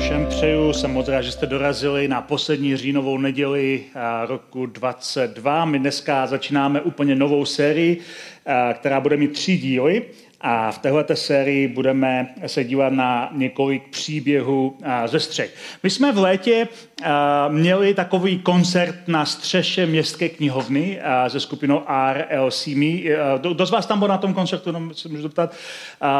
Všem 0.00 0.26
přeju. 0.26 0.72
Jsem 0.72 0.90
moc 0.90 1.08
rád, 1.08 1.22
že 1.22 1.32
jste 1.32 1.46
dorazili 1.46 2.08
na 2.08 2.22
poslední 2.22 2.76
říjnovou 2.76 3.18
neděli 3.18 3.82
roku 4.26 4.66
22. 4.66 5.64
My 5.64 5.78
dneska 5.78 6.26
začínáme 6.26 6.80
úplně 6.80 7.14
novou 7.14 7.44
sérii, 7.44 8.00
která 8.74 9.00
bude 9.00 9.16
mít 9.16 9.32
tři 9.32 9.58
díly. 9.58 10.02
A 10.40 10.72
v 10.72 10.78
této 10.78 11.16
sérii 11.16 11.68
budeme 11.68 12.34
se 12.46 12.64
dívat 12.64 12.92
na 12.92 13.28
několik 13.32 13.88
příběhů 13.88 14.78
ze 15.06 15.20
střech. 15.20 15.54
My 15.82 15.90
jsme 15.90 16.12
v 16.12 16.18
létě 16.18 16.68
měli 17.48 17.94
takový 17.94 18.38
koncert 18.38 18.94
na 19.06 19.24
střeše 19.24 19.86
městské 19.86 20.28
knihovny 20.28 21.00
ze 21.28 21.40
skupinou 21.40 21.82
RLC. 22.12 22.68
Kdo 23.40 23.66
z 23.66 23.70
vás 23.70 23.86
tam 23.86 23.98
byl 23.98 24.08
na 24.08 24.18
tom 24.18 24.34
koncertu? 24.34 24.72
No, 24.72 24.94
se 24.94 25.08
můžu 25.08 25.22
zeptat. 25.22 25.54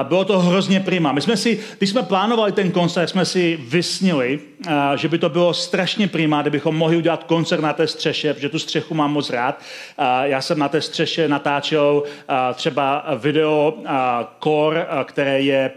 Bylo 0.02 0.24
to 0.24 0.38
hrozně 0.38 0.80
prima. 0.80 1.12
My 1.12 1.20
jsme 1.20 1.36
si, 1.36 1.60
když 1.78 1.90
jsme 1.90 2.02
plánovali 2.02 2.52
ten 2.52 2.70
koncert, 2.70 3.08
jsme 3.08 3.24
si 3.24 3.58
vysnili, 3.68 4.40
že 4.96 5.08
by 5.08 5.18
to 5.18 5.28
bylo 5.28 5.54
strašně 5.54 6.08
prima, 6.08 6.42
kdybychom 6.42 6.76
mohli 6.76 6.96
udělat 6.96 7.24
koncert 7.24 7.60
na 7.60 7.72
té 7.72 7.86
střeše, 7.86 8.34
protože 8.34 8.48
tu 8.48 8.58
střechu 8.58 8.94
mám 8.94 9.12
moc 9.12 9.30
rád. 9.30 9.60
Já 10.22 10.40
jsem 10.40 10.58
na 10.58 10.68
té 10.68 10.80
střeše 10.80 11.28
natáčel 11.28 12.02
třeba 12.54 13.04
video 13.18 13.74
Core, 14.44 14.86
které 15.04 15.40
je 15.40 15.70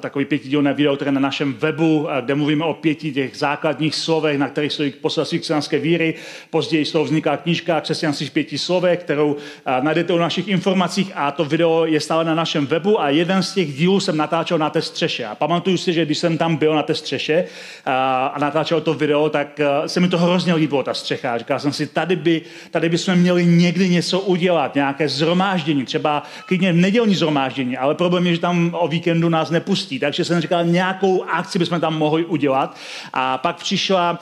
takový 0.00 0.24
pětidílné 0.24 0.74
video, 0.74 0.96
které 0.96 1.12
na 1.12 1.20
našem 1.20 1.54
webu, 1.54 2.08
kde 2.20 2.34
mluvíme 2.34 2.64
o 2.64 2.74
pěti 2.74 3.12
těch 3.12 3.36
základních 3.36 3.94
slovech, 3.94 4.38
na 4.38 4.48
kterých 4.48 4.72
stojí 4.72 4.90
poselství 4.90 5.38
křesťanské 5.38 5.78
víry. 5.78 6.14
Později 6.50 6.84
z 6.84 6.92
toho 6.92 7.04
vzniká 7.04 7.36
knížka 7.36 7.80
Křesťanství 7.80 8.30
pěti 8.30 8.58
slovech, 8.58 8.98
kterou 8.98 9.36
najdete 9.80 10.12
u 10.12 10.18
našich 10.18 10.48
informacích 10.48 11.12
a 11.14 11.30
to 11.30 11.44
video 11.44 11.86
je 11.86 12.00
stále 12.00 12.24
na 12.24 12.34
našem 12.34 12.66
webu 12.66 13.00
a 13.00 13.10
jeden 13.10 13.42
z 13.42 13.54
těch 13.54 13.74
dílů 13.74 14.00
jsem 14.00 14.16
natáčel 14.16 14.58
na 14.58 14.70
té 14.70 14.82
střeše. 14.82 15.26
A 15.26 15.34
pamatuju 15.34 15.76
si, 15.76 15.92
že 15.92 16.04
když 16.04 16.18
jsem 16.18 16.38
tam 16.38 16.56
byl 16.56 16.74
na 16.74 16.82
té 16.82 16.94
střeše 16.94 17.44
a 17.86 18.36
natáčel 18.40 18.80
to 18.80 18.94
video, 18.94 19.28
tak 19.28 19.60
se 19.86 20.00
mi 20.00 20.08
to 20.08 20.18
hrozně 20.18 20.54
líbilo, 20.54 20.82
ta 20.82 20.94
střecha. 20.94 21.38
Říkal 21.38 21.60
jsem 21.60 21.72
si, 21.72 21.86
tady 21.86 22.16
by, 22.16 22.42
tady 22.70 22.88
by 22.88 22.98
jsme 22.98 23.16
měli 23.16 23.46
někdy 23.46 23.88
něco 23.88 24.20
udělat, 24.20 24.74
nějaké 24.74 25.08
zhromáždění, 25.08 25.84
třeba 25.84 26.22
klidně 26.46 26.72
nedělní 26.72 27.14
zhromáždění, 27.14 27.45
ale 27.78 27.94
problém 27.94 28.26
je, 28.26 28.34
že 28.34 28.40
tam 28.40 28.70
o 28.78 28.88
víkendu 28.88 29.28
nás 29.28 29.50
nepustí. 29.50 29.98
Takže 29.98 30.24
jsem 30.24 30.40
říkal, 30.40 30.64
nějakou 30.64 31.24
akci 31.24 31.58
bychom 31.58 31.80
tam 31.80 31.98
mohli 31.98 32.24
udělat. 32.24 32.76
A 33.12 33.38
pak 33.38 33.56
přišla 33.56 34.18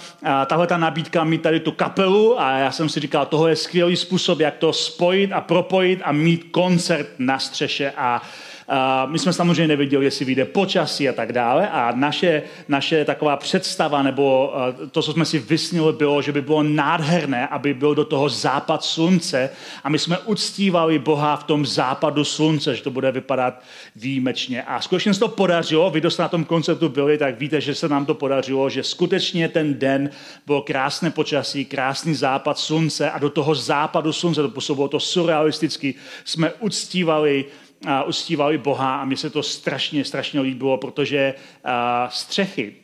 tahle 0.47 0.67
ta 0.67 0.77
nabídka 0.77 1.25
mít 1.25 1.43
tady 1.43 1.61
tu 1.61 1.73
kapelu 1.73 2.41
a 2.41 2.59
já 2.59 2.73
jsem 2.73 2.89
si 2.89 3.01
říkal, 3.01 3.27
tohle 3.27 3.51
je 3.51 3.57
skvělý 3.57 3.97
způsob, 3.97 4.41
jak 4.41 4.57
to 4.57 4.73
spojit 4.73 5.33
a 5.33 5.41
propojit 5.41 6.01
a 6.05 6.13
mít 6.13 6.45
koncert 6.51 7.09
na 7.19 7.39
střeše 7.39 7.93
a 7.97 8.23
my 9.07 9.19
jsme 9.19 9.33
samozřejmě 9.33 9.69
nevěděli, 9.69 10.05
jestli 10.05 10.25
vyjde 10.25 10.45
počasí 10.45 11.09
a 11.09 11.13
tak 11.13 11.33
dále. 11.33 11.69
A 11.69 11.93
naše, 11.97 12.43
naše 12.69 13.05
taková 13.05 13.37
představa 13.37 14.03
nebo 14.03 14.55
to, 14.91 15.03
co 15.03 15.13
jsme 15.13 15.25
si 15.25 15.39
vysnili, 15.39 15.93
bylo, 15.93 16.23
že 16.23 16.33
by 16.33 16.43
bylo 16.43 16.63
nádherné, 16.63 17.47
aby 17.47 17.75
byl 17.75 17.95
do 17.95 18.05
toho 18.05 18.29
západ 18.29 18.85
slunce. 18.85 19.51
A 19.85 19.89
my 19.89 19.99
jsme 19.99 20.19
uctívali 20.19 20.99
Boha 20.99 21.37
v 21.37 21.45
tom 21.45 21.67
západu 21.67 22.25
slunce, 22.25 22.77
že 22.77 22.83
to 22.83 22.91
bude 22.91 23.13
vypadat 23.13 23.63
výjimečně. 23.97 24.63
A 24.63 24.81
skutečně 24.81 25.15
se 25.15 25.21
to 25.21 25.29
podařilo, 25.29 25.91
vy, 25.91 26.01
kdo 26.01 26.09
na 26.19 26.29
tom 26.29 26.45
koncertu 26.45 26.89
byli, 26.89 27.19
tak 27.19 27.39
víte, 27.39 27.61
že 27.61 27.75
se 27.75 27.89
nám 27.89 28.07
to 28.07 28.15
podařilo, 28.15 28.71
že 28.71 28.83
skutečně 28.83 29.49
ten 29.49 29.79
den 29.79 30.11
bylo 30.47 30.63
krásné 30.63 31.11
počasí, 31.11 31.65
krásný 31.65 32.15
západ 32.15 32.59
slunce 32.59 33.11
a 33.11 33.19
do 33.19 33.31
toho 33.31 33.55
západu 33.55 34.13
slunce, 34.13 34.43
to 34.43 34.49
působilo 34.49 34.89
to 34.89 35.01
surrealisticky, 35.01 35.95
jsme 36.25 36.53
uctívali 36.53 37.45
uctívali 38.07 38.59
Boha 38.59 38.97
a 38.97 39.05
mně 39.05 39.17
se 39.17 39.31
to 39.31 39.43
strašně, 39.43 40.05
strašně 40.05 40.41
líbilo, 40.41 40.79
protože 40.79 41.35
střechy, 42.09 42.75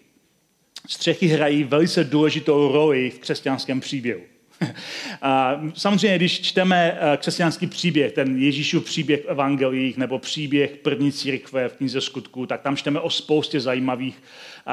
střechy 0.88 1.27
hrají 1.27 1.65
velice 1.65 2.05
důležitou 2.05 2.72
roli 2.72 3.10
v 3.10 3.19
křesťanském 3.19 3.81
příběhu. 3.81 4.21
Samozřejmě, 5.75 6.16
když 6.16 6.41
čteme 6.41 6.99
křesťanský 7.16 7.66
příběh, 7.66 8.12
ten 8.12 8.43
Ježíšův 8.43 8.84
příběh 8.84 9.25
v 9.25 9.28
evangelích 9.28 9.97
nebo 9.97 10.19
příběh 10.19 10.77
první 10.77 11.12
církve 11.12 11.69
v 11.69 11.77
knize 11.77 12.00
skutků, 12.00 12.47
tak 12.47 12.60
tam 12.60 12.77
čteme 12.77 13.00
o 13.00 13.10
spoustě 13.10 13.60
zajímavých 13.60 14.22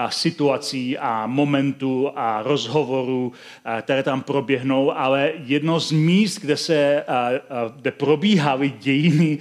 situací 0.10 0.98
a 0.98 1.28
momentů 1.28 2.12
a 2.16 2.44
rozhovorů, 2.44 3.34
které 3.82 4.04
tam 4.04 4.22
proběhnou, 4.22 4.98
ale 4.98 5.32
jedno 5.46 5.80
z 5.80 5.92
míst, 5.92 6.40
kde, 6.40 6.58
se, 6.58 7.04
kde 7.76 7.92
probíhaly 7.92 8.70
dějiny 8.70 9.38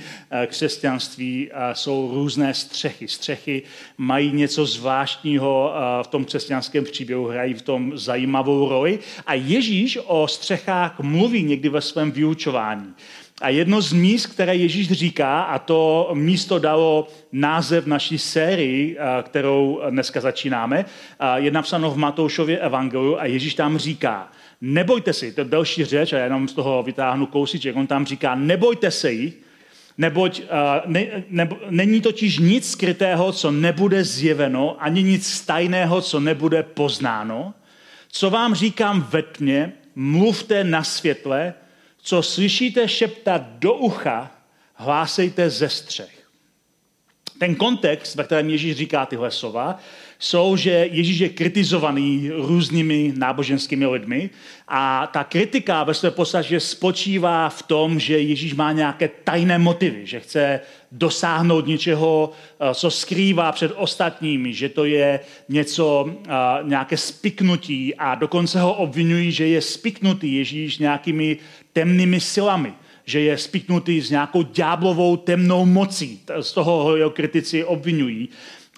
křesťanství, 0.46 1.50
jsou 1.72 2.10
různé 2.14 2.54
střechy. 2.54 3.08
Střechy 3.08 3.62
mají 3.98 4.32
něco 4.32 4.66
zvláštního 4.66 5.72
v 6.02 6.06
tom 6.06 6.24
křesťanském 6.24 6.84
příběhu, 6.84 7.26
hrají 7.26 7.54
v 7.54 7.62
tom 7.62 7.98
zajímavou 7.98 8.68
roli 8.68 8.98
a 9.26 9.34
Ježíš 9.34 9.98
o 10.06 10.28
střechách 10.28 11.00
mluví 11.00 11.42
někdy 11.42 11.68
ve 11.68 11.80
svém 11.80 12.10
vyučování. 12.10 12.94
A 13.40 13.48
jedno 13.48 13.80
z 13.80 13.92
míst, 13.92 14.26
které 14.26 14.56
Ježíš 14.56 14.92
říká, 14.92 15.42
a 15.42 15.58
to 15.58 16.10
místo 16.14 16.58
dalo 16.58 17.08
název 17.32 17.86
naší 17.86 18.18
sérii, 18.18 18.96
kterou 19.22 19.80
dneska 19.90 20.20
začínáme, 20.20 20.84
je 21.36 21.50
napsáno 21.50 21.90
v 21.90 21.96
Matoušově 21.96 22.58
evangeliu 22.58 23.18
a 23.18 23.24
Ježíš 23.24 23.54
tam 23.54 23.78
říká, 23.78 24.32
nebojte 24.60 25.12
si, 25.12 25.32
to 25.32 25.40
je 25.40 25.44
další 25.44 25.84
řeč 25.84 26.12
a 26.12 26.18
já 26.18 26.24
jenom 26.24 26.48
z 26.48 26.52
toho 26.52 26.82
vytáhnu 26.82 27.26
kousíček, 27.26 27.76
on 27.76 27.86
tam 27.86 28.06
říká, 28.06 28.34
nebojte 28.34 28.90
se 28.90 29.12
jí, 29.12 29.32
neboť 29.98 30.42
ne, 30.86 31.24
ne, 31.30 31.48
není 31.70 32.00
totiž 32.00 32.38
nic 32.38 32.70
skrytého, 32.70 33.32
co 33.32 33.50
nebude 33.50 34.04
zjeveno, 34.04 34.76
ani 34.78 35.02
nic 35.02 35.40
tajného, 35.40 36.00
co 36.00 36.20
nebude 36.20 36.62
poznáno. 36.62 37.54
Co 38.08 38.30
vám 38.30 38.54
říkám 38.54 39.06
ve 39.10 39.22
tmě, 39.22 39.72
mluvte 39.94 40.64
na 40.64 40.84
světle, 40.84 41.54
co 42.06 42.22
slyšíte 42.22 42.88
šeptat 42.88 43.42
do 43.42 43.74
ucha, 43.74 44.30
hlásejte 44.74 45.50
ze 45.50 45.68
střech. 45.68 46.15
Ten 47.38 47.54
kontext, 47.54 48.14
ve 48.14 48.24
kterém 48.24 48.50
Ježíš 48.50 48.76
říká 48.76 49.06
tyhle 49.06 49.30
slova, 49.30 49.78
jsou, 50.18 50.56
že 50.56 50.88
Ježíš 50.92 51.18
je 51.18 51.28
kritizovaný 51.28 52.30
různými 52.34 53.12
náboženskými 53.16 53.86
lidmi 53.86 54.30
a 54.68 55.06
ta 55.06 55.24
kritika 55.24 55.84
ve 55.84 55.94
své 55.94 56.10
podstatě 56.10 56.60
spočívá 56.60 57.48
v 57.48 57.62
tom, 57.62 58.00
že 58.00 58.18
Ježíš 58.18 58.54
má 58.54 58.72
nějaké 58.72 59.08
tajné 59.24 59.58
motivy, 59.58 60.06
že 60.06 60.20
chce 60.20 60.60
dosáhnout 60.92 61.66
něčeho, 61.66 62.32
eh, 62.60 62.74
co 62.74 62.90
skrývá 62.90 63.52
před 63.52 63.72
ostatními, 63.76 64.54
že 64.54 64.68
to 64.68 64.84
je 64.84 65.20
něco, 65.48 66.10
eh, 66.10 66.30
nějaké 66.62 66.96
spiknutí 66.96 67.94
a 67.94 68.14
dokonce 68.14 68.60
ho 68.60 68.74
obvinují, 68.74 69.32
že 69.32 69.46
je 69.46 69.62
spiknutý 69.62 70.34
Ježíš 70.34 70.78
nějakými 70.78 71.36
temnými 71.72 72.20
silami 72.20 72.72
že 73.06 73.20
je 73.20 73.38
spiknutý 73.38 74.00
s 74.00 74.10
nějakou 74.10 74.42
ďáblovou 74.42 75.16
temnou 75.16 75.64
mocí. 75.64 76.20
Z 76.40 76.52
toho 76.52 76.84
ho 76.84 76.96
jeho 76.96 77.10
kritici 77.10 77.64
obvinují. 77.64 78.28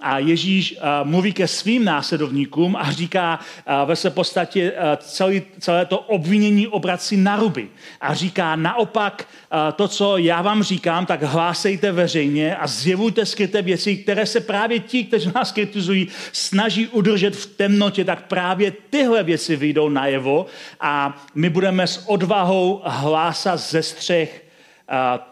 A 0.01 0.19
Ježíš 0.19 0.79
mluví 1.03 1.33
ke 1.33 1.49
svým 1.49 1.85
následovníkům 1.85 2.77
a 2.77 2.93
říká 2.93 3.41
ve 3.85 3.97
své 3.97 4.11
podstatě 4.11 4.73
celý, 4.97 5.43
celé 5.59 5.87
to 5.87 5.99
obvinění 5.99 6.69
obrací 6.69 7.17
na 7.17 7.37
ruby. 7.37 7.69
A 8.01 8.15
říká 8.15 8.57
naopak 8.57 9.29
to, 9.77 9.89
co 9.89 10.17
já 10.17 10.43
vám 10.43 10.63
říkám, 10.63 11.07
tak 11.07 11.23
hlásejte 11.23 11.93
veřejně 11.93 12.57
a 12.57 12.67
zjevujte 12.67 13.27
skryté 13.27 13.63
věci, 13.63 13.97
které 13.97 14.27
se 14.27 14.41
právě 14.41 14.81
ti, 14.81 15.05
kteří 15.05 15.31
nás 15.35 15.53
kritizují, 15.53 16.09
snaží 16.33 16.87
udržet 16.87 17.37
v 17.37 17.47
temnotě, 17.47 18.05
tak 18.05 18.27
právě 18.27 18.73
tyhle 18.91 19.23
věci 19.23 19.57
vyjdou 19.57 19.89
najevo 19.89 20.47
a 20.81 21.23
my 21.35 21.51
budeme 21.51 21.87
s 21.87 22.09
odvahou 22.09 22.81
hlásat 22.85 23.61
ze 23.61 23.83
střech 23.83 24.48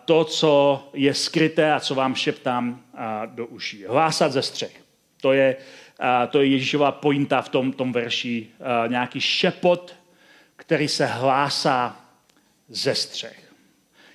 to, 0.05 0.25
co 0.25 0.85
je 0.93 1.15
skryté 1.15 1.73
a 1.73 1.81
co 1.81 1.95
vám 1.95 2.15
šeptám 2.15 2.81
do 3.27 3.47
uší. 3.47 3.85
Hlásat 3.85 4.33
ze 4.33 4.43
střech. 4.43 4.81
To 5.21 5.33
je, 5.33 5.57
to 6.31 6.41
je 6.41 6.47
Ježíšova 6.47 6.93
pointa 6.93 7.43
v 7.43 7.49
tom, 7.49 7.73
tom 7.73 7.93
verši. 7.93 8.47
Nějaký 8.89 9.21
šepot, 9.21 9.95
který 10.57 10.89
se 10.89 11.07
hlásá 11.07 11.97
ze 12.69 12.95
střech. 12.95 13.46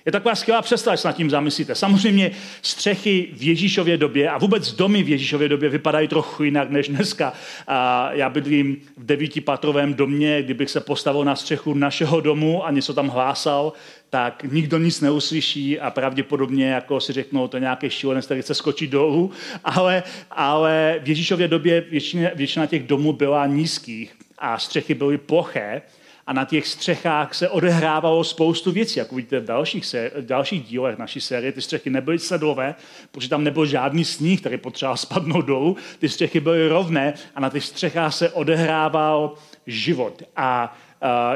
Je 0.06 0.12
taková 0.12 0.34
skvělá 0.34 0.62
představa, 0.62 0.96
se 0.96 1.08
nad 1.08 1.16
tím 1.16 1.30
zamyslíte. 1.30 1.74
Samozřejmě 1.74 2.30
střechy 2.62 3.28
v 3.32 3.42
Ježíšově 3.42 3.96
době 3.96 4.30
a 4.30 4.38
vůbec 4.38 4.72
domy 4.72 5.02
v 5.02 5.08
Ježíšově 5.08 5.48
době 5.48 5.68
vypadají 5.68 6.08
trochu 6.08 6.44
jinak 6.44 6.70
než 6.70 6.88
dneska. 6.88 7.32
A 7.66 8.08
já 8.12 8.28
bydlím 8.28 8.76
v 8.96 9.06
devítipatrovém 9.06 9.94
domě, 9.94 10.42
kdybych 10.42 10.70
se 10.70 10.80
postavil 10.80 11.24
na 11.24 11.36
střechu 11.36 11.74
našeho 11.74 12.20
domu 12.20 12.66
a 12.66 12.70
něco 12.70 12.94
tam 12.94 13.08
hlásal, 13.08 13.72
tak 14.10 14.44
nikdo 14.50 14.78
nic 14.78 15.00
neuslyší 15.00 15.80
a 15.80 15.90
pravděpodobně 15.90 16.70
jako 16.70 17.00
si 17.00 17.12
řeknou, 17.12 17.48
to 17.48 17.58
nějaké 17.58 17.90
šílenec, 17.90 18.24
který 18.24 18.42
se 18.42 18.54
skočí 18.54 18.86
dolů, 18.86 19.30
ale, 19.64 20.02
ale 20.30 21.00
v 21.02 21.08
Ježíšově 21.08 21.48
době 21.48 21.80
většina, 21.80 22.30
většina 22.34 22.66
těch 22.66 22.82
domů 22.82 23.12
byla 23.12 23.46
nízkých 23.46 24.14
a 24.38 24.58
střechy 24.58 24.94
byly 24.94 25.18
ploché 25.18 25.82
a 26.26 26.32
na 26.32 26.44
těch 26.44 26.66
střechách 26.66 27.34
se 27.34 27.48
odehrávalo 27.48 28.24
spoustu 28.24 28.72
věcí. 28.72 28.98
Jak 28.98 29.12
vidíte 29.12 29.40
v 29.40 29.44
dalších, 29.44 29.86
se, 29.86 30.10
v 30.16 30.26
dalších 30.26 30.64
dílech 30.64 30.98
naší 30.98 31.20
série, 31.20 31.52
ty 31.52 31.62
střechy 31.62 31.90
nebyly 31.90 32.18
sedlové, 32.18 32.74
protože 33.12 33.28
tam 33.28 33.44
nebyl 33.44 33.66
žádný 33.66 34.04
sníh, 34.04 34.40
který 34.40 34.58
potřeboval 34.58 34.96
spadnout 34.96 35.46
dolů. 35.46 35.76
Ty 35.98 36.08
střechy 36.08 36.40
byly 36.40 36.68
rovné 36.68 37.14
a 37.34 37.40
na 37.40 37.50
těch 37.50 37.64
střechách 37.64 38.14
se 38.14 38.30
odehrával 38.30 39.34
život. 39.66 40.22
A 40.36 40.78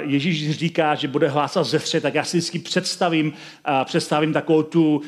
Ježíš 0.01 0.51
říká, 0.51 0.95
že 0.95 1.09
bude 1.09 1.29
hlásat 1.29 1.67
ze 1.67 2.01
tak 2.01 2.15
já 2.15 2.25
si 2.25 2.37
vždycky 2.37 2.59
představím, 2.59 3.33
představím 3.85 4.33
takovou 4.33 4.63
tu 4.63 5.03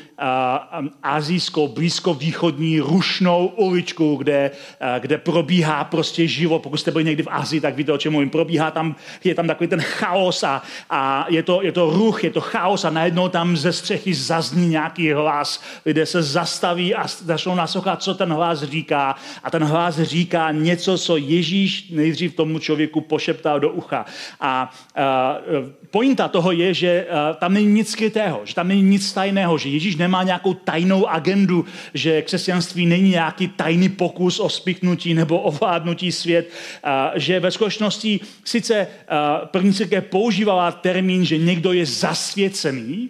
azijskou, 1.03 1.67
blízkovýchodní 1.67 2.79
rušnou 2.79 3.47
uličku, 3.47 4.15
kde, 4.15 4.51
kde 4.99 5.17
probíhá 5.17 5.83
prostě 5.83 6.27
život. 6.27 6.59
Pokud 6.59 6.77
jste 6.77 6.91
byli 6.91 7.03
někdy 7.03 7.23
v 7.23 7.29
Azii, 7.29 7.61
tak 7.61 7.75
víte, 7.75 7.93
o 7.93 7.97
čem 7.97 8.11
mluvím. 8.11 8.29
Probíhá 8.29 8.71
tam, 8.71 8.95
je 9.23 9.35
tam 9.35 9.47
takový 9.47 9.67
ten 9.67 9.81
chaos 9.81 10.43
a, 10.43 10.61
a 10.89 11.25
je, 11.29 11.43
to, 11.43 11.61
je 11.61 11.71
to 11.71 11.89
ruch, 11.89 12.23
je 12.23 12.29
to 12.29 12.41
chaos 12.41 12.85
a 12.85 12.89
najednou 12.89 13.29
tam 13.29 13.57
ze 13.57 13.73
střechy 13.73 14.13
zazní 14.13 14.69
nějaký 14.69 15.13
hlas. 15.13 15.63
Lidé 15.85 16.05
se 16.05 16.23
zastaví 16.23 16.95
a 16.95 17.07
začnou 17.07 17.55
naslouchat, 17.55 18.03
co 18.03 18.15
ten 18.15 18.33
hlas 18.33 18.63
říká. 18.63 19.15
A 19.43 19.51
ten 19.51 19.63
hlas 19.63 19.99
říká 19.99 20.51
něco, 20.51 20.97
co 20.97 21.17
Ježíš 21.17 21.89
nejdřív 21.89 22.35
tomu 22.35 22.59
člověku 22.59 23.01
pošeptal 23.01 23.59
do 23.59 23.69
ucha. 23.69 24.05
A 24.39 24.48
a 24.49 24.71
pointa 25.91 26.27
toho 26.27 26.51
je, 26.51 26.73
že 26.73 27.07
tam 27.39 27.53
není 27.53 27.67
nic 27.67 27.91
skrytého, 27.91 28.41
že 28.43 28.55
tam 28.55 28.67
není 28.67 28.81
nic 28.81 29.13
tajného, 29.13 29.57
že 29.57 29.69
Ježíš 29.69 29.95
nemá 29.95 30.23
nějakou 30.23 30.53
tajnou 30.53 31.07
agendu, 31.07 31.65
že 31.93 32.21
křesťanství 32.21 32.85
není 32.85 33.09
nějaký 33.09 33.47
tajný 33.47 33.89
pokus 33.89 34.39
o 34.39 34.49
spiknutí 34.49 35.13
nebo 35.13 35.39
ovládnutí 35.39 36.11
svět, 36.11 36.49
že 37.15 37.39
ve 37.39 37.51
skutečnosti 37.51 38.19
sice 38.43 38.87
první 39.45 39.73
církev 39.73 40.03
používala 40.03 40.71
termín, 40.71 41.25
že 41.25 41.37
někdo 41.37 41.73
je 41.73 41.85
zasvěcený, 41.85 43.09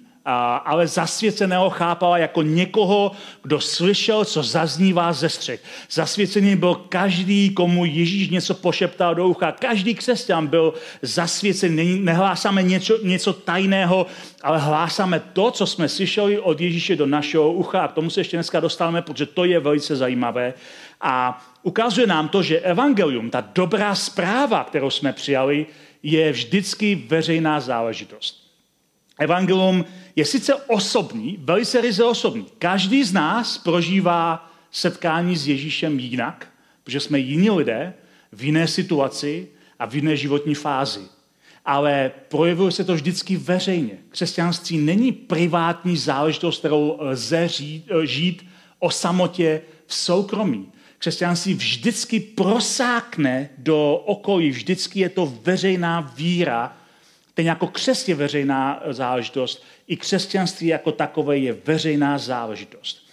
ale 0.57 0.87
zasvěceného 0.87 1.69
chápala 1.69 2.17
jako 2.17 2.41
někoho, 2.41 3.11
kdo 3.43 3.61
slyšel, 3.61 4.25
co 4.25 4.43
zaznívá 4.43 5.13
ze 5.13 5.29
střech. 5.29 5.63
Zasvěcený 5.91 6.55
byl 6.55 6.75
každý, 6.75 7.49
komu 7.49 7.85
Ježíš 7.85 8.29
něco 8.29 8.53
pošeptal 8.53 9.15
do 9.15 9.27
ucha. 9.27 9.51
Každý 9.51 9.95
křesťan 9.95 10.47
byl 10.47 10.73
zasvěcený. 11.01 11.99
Nehlásáme 11.99 12.63
něco, 12.63 12.97
něco 13.03 13.33
tajného, 13.33 14.05
ale 14.43 14.59
hlásáme 14.59 15.21
to, 15.33 15.51
co 15.51 15.65
jsme 15.67 15.89
slyšeli 15.89 16.39
od 16.39 16.61
Ježíše 16.61 16.95
do 16.95 17.05
našeho 17.05 17.51
ucha. 17.53 17.81
A 17.81 17.87
k 17.87 17.93
tomu 17.93 18.09
se 18.09 18.19
ještě 18.19 18.37
dneska 18.37 18.59
dostáváme, 18.59 19.01
protože 19.01 19.25
to 19.25 19.45
je 19.45 19.59
velice 19.59 19.95
zajímavé. 19.95 20.53
A 21.01 21.45
ukazuje 21.63 22.07
nám 22.07 22.29
to, 22.29 22.43
že 22.43 22.59
evangelium, 22.59 23.29
ta 23.29 23.43
dobrá 23.55 23.95
zpráva, 23.95 24.63
kterou 24.63 24.89
jsme 24.89 25.13
přijali, 25.13 25.65
je 26.03 26.31
vždycky 26.31 26.95
veřejná 26.95 27.59
záležitost. 27.59 28.48
Evangelium 29.19 29.85
je 30.15 30.25
sice 30.25 30.55
osobní, 30.55 31.37
velice 31.39 31.81
ryze 31.81 32.03
osobní. 32.03 32.45
Každý 32.59 33.03
z 33.03 33.13
nás 33.13 33.57
prožívá 33.57 34.51
setkání 34.71 35.37
s 35.37 35.47
Ježíšem 35.47 35.99
jinak, 35.99 36.47
protože 36.83 36.99
jsme 36.99 37.19
jiní 37.19 37.49
lidé, 37.49 37.93
v 38.31 38.43
jiné 38.43 38.67
situaci 38.67 39.47
a 39.79 39.85
v 39.85 39.95
jiné 39.95 40.17
životní 40.17 40.55
fázi. 40.55 41.01
Ale 41.65 42.11
projevuje 42.29 42.71
se 42.71 42.83
to 42.83 42.93
vždycky 42.93 43.37
veřejně. 43.37 43.97
Křesťanství 44.09 44.77
není 44.77 45.11
privátní 45.11 45.97
záležitost, 45.97 46.59
kterou 46.59 46.97
lze 46.99 47.47
žít 48.03 48.45
o 48.79 48.91
samotě 48.91 49.61
v 49.85 49.93
soukromí. 49.93 50.71
Křesťanství 50.97 51.53
vždycky 51.53 52.19
prosákne 52.19 53.49
do 53.57 53.95
okolí, 54.05 54.49
vždycky 54.49 54.99
je 54.99 55.09
to 55.09 55.33
veřejná 55.43 56.13
víra, 56.15 56.77
ten 57.39 57.45
jako 57.45 57.67
křest 57.67 58.09
je 58.09 58.15
veřejná 58.15 58.83
záležitost, 58.89 59.63
i 59.87 59.97
křesťanství 59.97 60.67
jako 60.67 60.91
takové 60.91 61.37
je 61.37 61.57
veřejná 61.65 62.17
záležitost. 62.17 63.07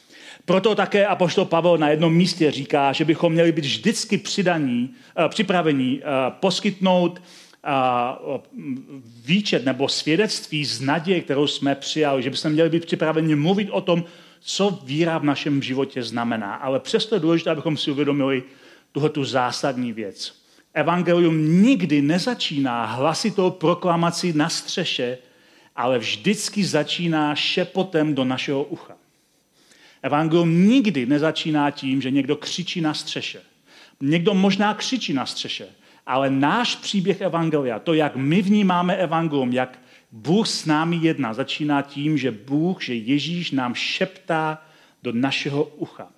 Proto 0.44 0.74
také 0.74 1.06
apoštol 1.06 1.44
Pavel 1.44 1.78
na 1.78 1.88
jednom 1.88 2.14
místě 2.14 2.50
říká, 2.50 2.92
že 2.92 3.04
bychom 3.04 3.32
měli 3.32 3.52
být 3.52 3.64
vždycky 3.64 4.18
přidaní, 4.18 4.94
eh, 5.16 5.28
připravení 5.28 6.00
eh, 6.02 6.06
poskytnout 6.40 7.22
eh, 7.22 7.70
výčet 9.24 9.64
nebo 9.64 9.88
svědectví 9.88 10.64
z 10.64 10.80
naděje, 10.80 11.20
kterou 11.20 11.46
jsme 11.46 11.74
přijali, 11.74 12.22
že 12.22 12.30
bychom 12.30 12.52
měli 12.52 12.70
být 12.70 12.86
připraveni 12.86 13.34
mluvit 13.34 13.70
o 13.70 13.80
tom, 13.80 14.04
co 14.40 14.78
víra 14.84 15.18
v 15.18 15.24
našem 15.24 15.62
životě 15.62 16.02
znamená. 16.02 16.54
Ale 16.54 16.80
přesto 16.80 17.14
je 17.14 17.20
důležité, 17.20 17.50
abychom 17.50 17.76
si 17.76 17.90
uvědomili 17.90 18.42
tuhle 18.92 19.10
zásadní 19.22 19.92
věc. 19.92 20.45
Evangelium 20.76 21.62
nikdy 21.62 22.02
nezačíná 22.02 22.84
hlasitou 22.84 23.50
proklamací 23.50 24.32
na 24.32 24.48
střeše, 24.48 25.18
ale 25.76 25.98
vždycky 25.98 26.64
začíná 26.64 27.34
šepotem 27.34 28.14
do 28.14 28.24
našeho 28.24 28.64
ucha. 28.64 28.96
Evangelium 30.02 30.68
nikdy 30.68 31.06
nezačíná 31.06 31.70
tím, 31.70 32.02
že 32.02 32.10
někdo 32.10 32.36
křičí 32.36 32.80
na 32.80 32.94
střeše. 32.94 33.40
Někdo 34.00 34.34
možná 34.34 34.74
křičí 34.74 35.12
na 35.12 35.26
střeše, 35.26 35.68
ale 36.06 36.30
náš 36.30 36.76
příběh 36.76 37.20
Evangelia, 37.20 37.78
to, 37.78 37.94
jak 37.94 38.16
my 38.16 38.42
vnímáme 38.42 38.96
Evangelium, 38.96 39.52
jak 39.52 39.78
Bůh 40.12 40.48
s 40.48 40.66
námi 40.66 40.96
jedná, 40.96 41.34
začíná 41.34 41.82
tím, 41.82 42.18
že 42.18 42.30
Bůh, 42.30 42.82
že 42.82 42.94
Ježíš 42.94 43.50
nám 43.50 43.74
šeptá 43.74 44.62
do 45.02 45.12
našeho 45.12 45.64
ucha. 45.64 46.08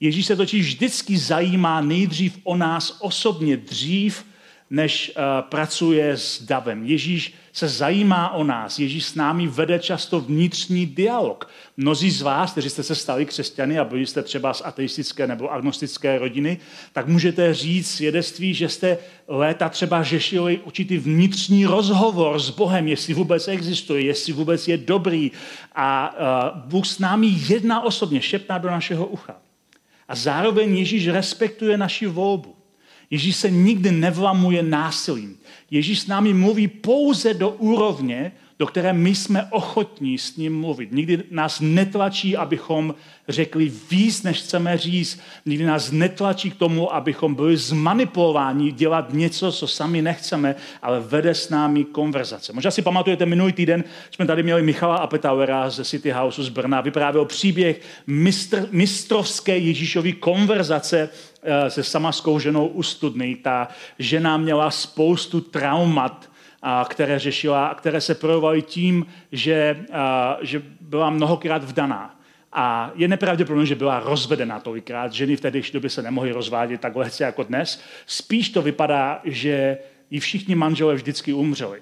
Ježíš 0.00 0.26
se 0.26 0.36
totiž 0.36 0.66
vždycky 0.66 1.18
zajímá 1.18 1.80
nejdřív 1.80 2.38
o 2.44 2.56
nás 2.56 2.96
osobně, 3.00 3.56
dřív, 3.56 4.24
než 4.70 5.12
uh, 5.16 5.22
pracuje 5.48 6.16
s 6.16 6.42
davem. 6.42 6.86
Ježíš 6.86 7.34
se 7.52 7.68
zajímá 7.68 8.32
o 8.32 8.44
nás. 8.44 8.78
Ježíš 8.78 9.04
s 9.04 9.14
námi 9.14 9.46
vede 9.46 9.78
často 9.78 10.20
vnitřní 10.20 10.86
dialog. 10.86 11.50
Mnozí 11.76 12.10
z 12.10 12.22
vás, 12.22 12.52
kteří 12.52 12.70
jste 12.70 12.82
se 12.82 12.94
stali 12.94 13.26
křesťany 13.26 13.78
a 13.78 13.84
byli 13.84 14.06
jste 14.06 14.22
třeba 14.22 14.54
z 14.54 14.62
ateistické 14.64 15.26
nebo 15.26 15.52
agnostické 15.52 16.18
rodiny, 16.18 16.58
tak 16.92 17.08
můžete 17.08 17.54
říct 17.54 17.90
svědectví, 17.90 18.54
že 18.54 18.68
jste 18.68 18.98
léta 19.28 19.68
třeba 19.68 20.02
řešili 20.02 20.58
určitý 20.64 20.96
vnitřní 20.96 21.66
rozhovor 21.66 22.38
s 22.38 22.50
Bohem, 22.50 22.88
jestli 22.88 23.14
vůbec 23.14 23.48
existuje, 23.48 24.02
jestli 24.02 24.32
vůbec 24.32 24.68
je 24.68 24.76
dobrý. 24.76 25.30
A 25.74 26.14
uh, 26.54 26.60
Bůh 26.68 26.86
s 26.86 26.98
námi 26.98 27.26
jedna 27.48 27.80
osobně 27.80 28.20
šeptá 28.20 28.58
do 28.58 28.70
našeho 28.70 29.06
ucha. 29.06 29.47
A 30.08 30.14
zároveň 30.14 30.78
Ježíš 30.78 31.08
respektuje 31.08 31.76
naši 31.76 32.06
volbu. 32.06 32.56
Ježíš 33.10 33.36
se 33.36 33.50
nikdy 33.50 33.90
nevlamuje 33.90 34.62
násilím. 34.62 35.38
Ježíš 35.70 36.00
s 36.00 36.06
námi 36.06 36.34
mluví 36.34 36.68
pouze 36.68 37.34
do 37.34 37.50
úrovně, 37.50 38.32
do 38.58 38.66
které 38.66 38.92
my 38.92 39.14
jsme 39.14 39.46
ochotní 39.50 40.18
s 40.18 40.36
ním 40.36 40.60
mluvit. 40.60 40.92
Nikdy 40.92 41.22
nás 41.30 41.60
netlačí, 41.60 42.36
abychom 42.36 42.94
řekli 43.28 43.72
víc, 43.90 44.22
než 44.22 44.38
chceme 44.38 44.78
říct. 44.78 45.20
Nikdy 45.46 45.64
nás 45.64 45.90
netlačí 45.90 46.50
k 46.50 46.56
tomu, 46.56 46.94
abychom 46.94 47.34
byli 47.34 47.56
zmanipulováni 47.56 48.72
dělat 48.72 49.12
něco, 49.12 49.52
co 49.52 49.66
sami 49.66 50.02
nechceme, 50.02 50.54
ale 50.82 51.00
vede 51.00 51.34
s 51.34 51.50
námi 51.50 51.84
konverzace. 51.84 52.52
Možná 52.52 52.70
si 52.70 52.82
pamatujete, 52.82 53.26
minulý 53.26 53.52
týden 53.52 53.84
jsme 54.10 54.26
tady 54.26 54.42
měli 54.42 54.62
Michala 54.62 54.96
Apetauera 54.96 55.70
ze 55.70 55.84
City 55.84 56.10
Houseu 56.10 56.42
z 56.42 56.48
Brna. 56.48 56.80
Vyprávěl 56.80 57.24
příběh 57.24 57.80
mistr, 58.06 58.68
mistrovské 58.70 59.58
Ježíšovy 59.58 60.12
konverzace 60.12 61.08
eh, 61.42 61.70
se 61.70 61.82
samaskou 61.82 62.38
ženou 62.38 62.66
u 62.66 62.82
studny. 62.82 63.36
Ta 63.42 63.68
žena 63.98 64.36
měla 64.36 64.70
spoustu 64.70 65.40
traumat, 65.40 66.27
které 66.88 67.18
řešila, 67.18 67.74
které 67.74 68.00
se 68.00 68.14
projevovaly 68.14 68.62
tím, 68.62 69.06
že, 69.32 69.86
že 70.40 70.62
byla 70.80 71.10
mnohokrát 71.10 71.64
vdaná. 71.64 72.14
A 72.52 72.90
je 72.94 73.08
nepravděpodobné, 73.08 73.66
že 73.66 73.74
byla 73.74 74.00
rozvedená 74.00 74.60
tolikrát. 74.60 75.12
Ženy 75.12 75.36
v 75.36 75.40
té 75.40 75.52
době 75.72 75.90
se 75.90 76.02
nemohly 76.02 76.32
rozvádět 76.32 76.80
tak 76.80 76.96
lehce 76.96 77.24
jako 77.24 77.42
dnes. 77.42 77.82
Spíš 78.06 78.48
to 78.50 78.62
vypadá, 78.62 79.20
že 79.24 79.78
jí 80.10 80.20
všichni 80.20 80.54
manželé 80.54 80.94
vždycky 80.94 81.32
umřeli. 81.32 81.80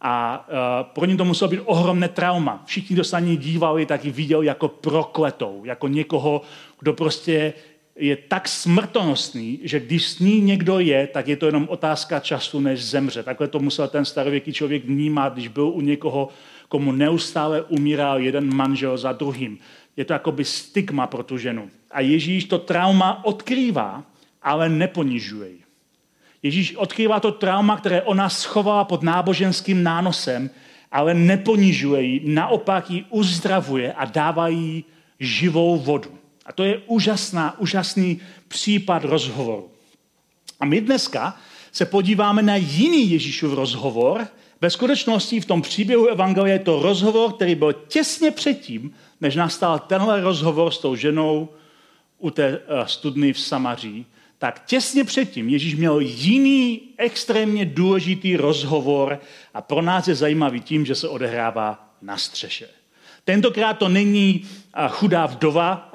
A 0.00 0.46
uh, 0.48 0.92
pro 0.92 1.04
ně 1.04 1.16
to 1.16 1.24
muselo 1.24 1.50
být 1.50 1.60
ohromné 1.64 2.08
trauma. 2.08 2.62
Všichni, 2.66 2.94
kdo 2.94 3.04
se 3.04 3.16
na 3.16 3.20
ní 3.20 3.36
dívali, 3.36 3.86
tak 3.86 4.04
ji 4.04 4.10
viděli 4.10 4.46
jako 4.46 4.68
prokletou, 4.68 5.64
jako 5.64 5.88
někoho, 5.88 6.42
kdo 6.80 6.92
prostě 6.92 7.52
je 7.98 8.16
tak 8.16 8.48
smrtonosný, 8.48 9.60
že 9.62 9.80
když 9.80 10.06
s 10.06 10.18
ní 10.18 10.40
někdo 10.40 10.78
je, 10.78 11.06
tak 11.06 11.28
je 11.28 11.36
to 11.36 11.46
jenom 11.46 11.66
otázka 11.68 12.20
času, 12.20 12.60
než 12.60 12.84
zemře. 12.84 13.22
Takhle 13.22 13.48
to 13.48 13.58
musel 13.58 13.88
ten 13.88 14.04
starověký 14.04 14.52
člověk 14.52 14.84
vnímat, 14.84 15.32
když 15.32 15.48
byl 15.48 15.68
u 15.68 15.80
někoho, 15.80 16.28
komu 16.68 16.92
neustále 16.92 17.62
umíral 17.62 18.20
jeden 18.20 18.54
manžel 18.54 18.98
za 18.98 19.12
druhým. 19.12 19.58
Je 19.96 20.04
to 20.04 20.12
jakoby 20.12 20.44
stigma 20.44 21.06
pro 21.06 21.22
tu 21.22 21.38
ženu. 21.38 21.70
A 21.90 22.00
Ježíš 22.00 22.44
to 22.44 22.58
trauma 22.58 23.24
odkrývá, 23.24 24.04
ale 24.42 24.68
neponižuje 24.68 25.50
ji. 25.50 25.60
Ježíš 26.42 26.76
odkrývá 26.76 27.20
to 27.20 27.32
trauma, 27.32 27.76
které 27.76 28.02
ona 28.02 28.28
schovala 28.28 28.84
pod 28.84 29.02
náboženským 29.02 29.82
nánosem, 29.82 30.50
ale 30.92 31.14
neponižuje 31.14 32.02
ji, 32.02 32.20
naopak 32.24 32.90
ji 32.90 33.04
uzdravuje 33.10 33.92
a 33.92 34.04
dává 34.04 34.48
jí 34.48 34.84
živou 35.20 35.78
vodu. 35.78 36.17
A 36.48 36.52
to 36.52 36.64
je 36.64 36.82
úžasná, 36.86 37.58
úžasný 37.60 38.20
případ 38.48 39.04
rozhovoru. 39.04 39.70
A 40.60 40.64
my 40.64 40.80
dneska 40.80 41.36
se 41.72 41.86
podíváme 41.86 42.42
na 42.42 42.56
jiný 42.56 43.10
Ježíšův 43.10 43.52
rozhovor. 43.52 44.26
Ve 44.60 44.70
skutečnosti 44.70 45.40
v 45.40 45.44
tom 45.44 45.62
příběhu 45.62 46.06
Evangelia 46.06 46.52
je 46.52 46.58
to 46.58 46.82
rozhovor, 46.82 47.32
který 47.32 47.54
byl 47.54 47.72
těsně 47.72 48.30
předtím, 48.30 48.94
než 49.20 49.36
nastal 49.36 49.78
tenhle 49.78 50.20
rozhovor 50.20 50.72
s 50.72 50.78
tou 50.78 50.96
ženou 50.96 51.48
u 52.18 52.30
té 52.30 52.46
eh, 52.48 52.88
studny 52.88 53.32
v 53.32 53.40
Samaří, 53.40 54.06
tak 54.38 54.62
těsně 54.66 55.04
předtím 55.04 55.48
Ježíš 55.48 55.74
měl 55.74 56.00
jiný 56.00 56.80
extrémně 56.96 57.64
důležitý 57.64 58.36
rozhovor 58.36 59.20
a 59.54 59.60
pro 59.60 59.82
nás 59.82 60.08
je 60.08 60.14
zajímavý 60.14 60.60
tím, 60.60 60.86
že 60.86 60.94
se 60.94 61.08
odehrává 61.08 61.94
na 62.02 62.16
střeše. 62.16 62.68
Tentokrát 63.24 63.78
to 63.78 63.88
není 63.88 64.44
chudá 64.88 65.26
vdova, 65.26 65.90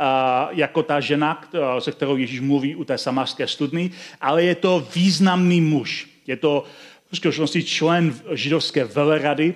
jako 0.52 0.84
ta 0.84 1.00
žena, 1.00 1.42
se 1.80 1.92
kterou 1.92 2.18
Ježíš 2.18 2.40
mluví 2.40 2.76
u 2.76 2.84
té 2.84 2.98
samářské 2.98 3.48
studny, 3.48 3.92
ale 4.22 4.44
je 4.44 4.56
to 4.56 4.88
významný 4.96 5.62
muž. 5.62 6.10
Je 6.28 6.38
to 6.38 6.64
v 7.12 7.16
skutečnosti 7.16 7.64
člen 7.64 8.16
židovské 8.32 8.84
velerady, 8.84 9.56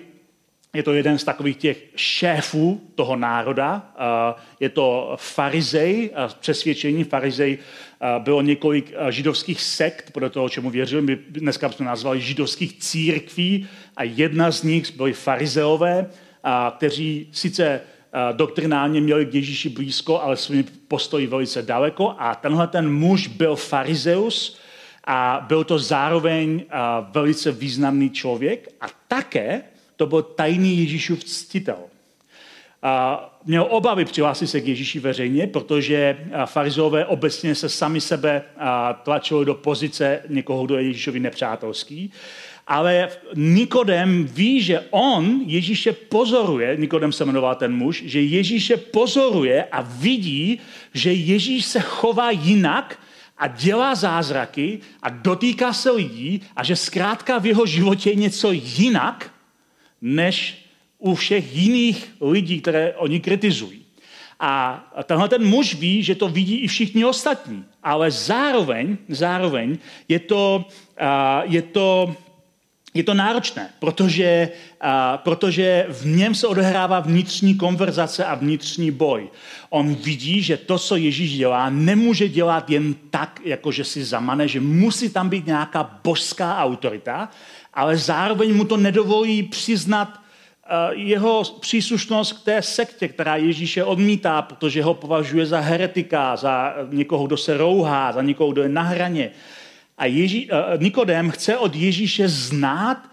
je 0.74 0.84
to 0.84 0.93
jeden 0.93 1.17
z 1.17 1.24
takových 1.24 1.57
těch 1.57 1.84
šéfů 1.96 2.81
toho 2.96 3.15
národa. 3.15 3.93
Je 4.60 4.69
to 4.69 5.15
farizej, 5.19 6.12
přesvědčení 6.39 7.03
farizej 7.03 7.57
bylo 8.19 8.41
několik 8.41 8.93
židovských 9.10 9.62
sekt, 9.62 10.12
podle 10.12 10.29
toho, 10.29 10.50
čemu 10.50 10.69
věřili, 10.69 11.01
my 11.01 11.17
dneska 11.29 11.67
bychom 11.67 11.86
nazvali 11.86 12.22
židovských 12.22 12.79
církví 12.79 13.67
a 13.98 14.03
jedna 14.03 14.51
z 14.51 14.63
nich 14.63 14.96
byly 14.96 15.13
farizeové, 15.13 16.10
kteří 16.77 17.29
sice 17.31 17.81
doktrinálně 18.32 19.02
měli 19.02 19.26
k 19.26 19.34
Ježíši 19.34 19.70
blízko, 19.70 20.22
ale 20.22 20.38
svými 20.38 20.64
postoji 20.88 21.28
velice 21.28 21.62
daleko. 21.62 22.16
A 22.18 22.36
tenhle 22.36 22.68
ten 22.68 22.94
muž 22.94 23.28
byl 23.28 23.56
farizeus 23.56 24.58
a 25.08 25.46
byl 25.48 25.64
to 25.64 25.80
zároveň 25.80 26.64
velice 27.12 27.52
významný 27.52 28.10
člověk 28.10 28.68
a 28.82 28.86
také 29.08 29.62
to 29.96 30.06
byl 30.06 30.22
tajný 30.22 30.78
Ježíšův 30.78 31.24
ctitel. 31.24 31.78
A 32.82 33.40
měl 33.46 33.68
obavy 33.70 34.06
přihlásit 34.06 34.48
se 34.48 34.62
k 34.62 34.68
Ježíši 34.68 35.00
veřejně, 35.00 35.48
protože 35.48 36.18
farizové 36.46 37.06
obecně 37.06 37.56
se 37.56 37.70
sami 37.70 38.02
sebe 38.02 38.44
tlačili 39.04 39.46
do 39.46 39.54
pozice 39.54 40.22
někoho, 40.30 40.66
kdo 40.66 40.78
je 40.78 40.84
Ježíšovi 40.84 41.20
nepřátelský 41.20 42.12
ale 42.67 43.09
Nikodem 43.36 44.25
ví, 44.25 44.62
že 44.62 44.79
on 44.89 45.41
Ježíše 45.45 45.93
pozoruje, 45.93 46.77
Nikodem 46.77 47.12
se 47.12 47.25
jmenoval 47.25 47.55
ten 47.55 47.75
muž, 47.75 48.03
že 48.05 48.21
Ježíše 48.21 48.77
pozoruje 48.77 49.63
a 49.63 49.81
vidí, 49.81 50.59
že 50.93 51.13
Ježíš 51.13 51.65
se 51.65 51.79
chová 51.79 52.31
jinak 52.31 53.00
a 53.38 53.47
dělá 53.47 53.95
zázraky 53.95 54.79
a 55.01 55.09
dotýká 55.09 55.74
se 55.74 55.91
lidí 55.91 56.41
a 56.55 56.63
že 56.63 56.75
zkrátka 56.75 57.39
v 57.39 57.45
jeho 57.45 57.65
životě 57.65 58.09
je 58.09 58.15
něco 58.15 58.51
jinak, 58.51 59.31
než 60.01 60.65
u 60.97 61.15
všech 61.15 61.55
jiných 61.55 62.15
lidí, 62.21 62.62
které 62.62 62.93
oni 62.93 63.19
kritizují. 63.19 63.86
A 64.39 64.83
tenhle 65.03 65.29
ten 65.29 65.45
muž 65.45 65.75
ví, 65.75 66.03
že 66.03 66.15
to 66.15 66.29
vidí 66.29 66.55
i 66.55 66.67
všichni 66.67 67.05
ostatní, 67.05 67.65
ale 67.83 68.12
zároveň, 68.12 68.97
zároveň 69.09 69.77
je 70.07 70.19
to, 70.19 70.65
je 71.43 71.62
to 71.62 72.15
je 72.98 73.04
to 73.04 73.13
náročné, 73.13 73.70
protože, 73.80 74.50
a, 74.82 75.18
protože 75.18 75.86
v 75.89 76.06
něm 76.06 76.36
se 76.36 76.48
odehrává 76.48 77.00
vnitřní 77.00 77.56
konverzace 77.56 78.25
a 78.25 78.36
vnitřní 78.36 78.92
boj. 78.92 79.30
On 79.70 79.96
vidí, 79.96 80.42
že 80.42 80.58
to, 80.58 80.80
co 80.80 80.96
Ježíš 80.96 81.38
dělá, 81.38 81.70
nemůže 81.70 82.30
dělat 82.30 82.70
jen 82.70 82.96
tak, 83.10 83.42
jako 83.44 83.72
že 83.72 83.84
si 83.84 84.04
zamane, 84.04 84.48
že 84.48 84.60
musí 84.60 85.10
tam 85.10 85.30
být 85.30 85.46
nějaká 85.46 86.00
božská 86.04 86.58
autorita, 86.58 87.30
ale 87.74 87.98
zároveň 87.98 88.56
mu 88.56 88.66
to 88.66 88.77
nedovolí 88.77 89.44
přiznat 89.44 90.20
jeho 90.92 91.44
příslušnost 91.60 92.34
k 92.34 92.46
té 92.46 92.62
sektě, 92.62 93.08
která 93.08 93.36
Ježíše 93.36 93.84
odmítá, 93.84 94.42
protože 94.42 94.84
ho 94.84 94.94
považuje 94.94 95.46
za 95.46 95.60
heretika, 95.60 96.36
za 96.36 96.74
někoho, 96.89 97.27
kdo 97.27 97.38
se 97.38 97.58
rouhá, 97.58 98.12
za 98.12 98.22
někoho, 98.22 98.51
kdo 98.51 98.63
je 98.63 98.70
na 98.70 98.82
hraně. 98.82 99.32
A 99.98 100.06
Ježí, 100.06 100.50
uh, 100.51 100.82
Nikodem 100.82 101.32
chce 101.32 101.58
od 101.58 101.75
Ježíše 101.75 102.30
znát 102.30 103.10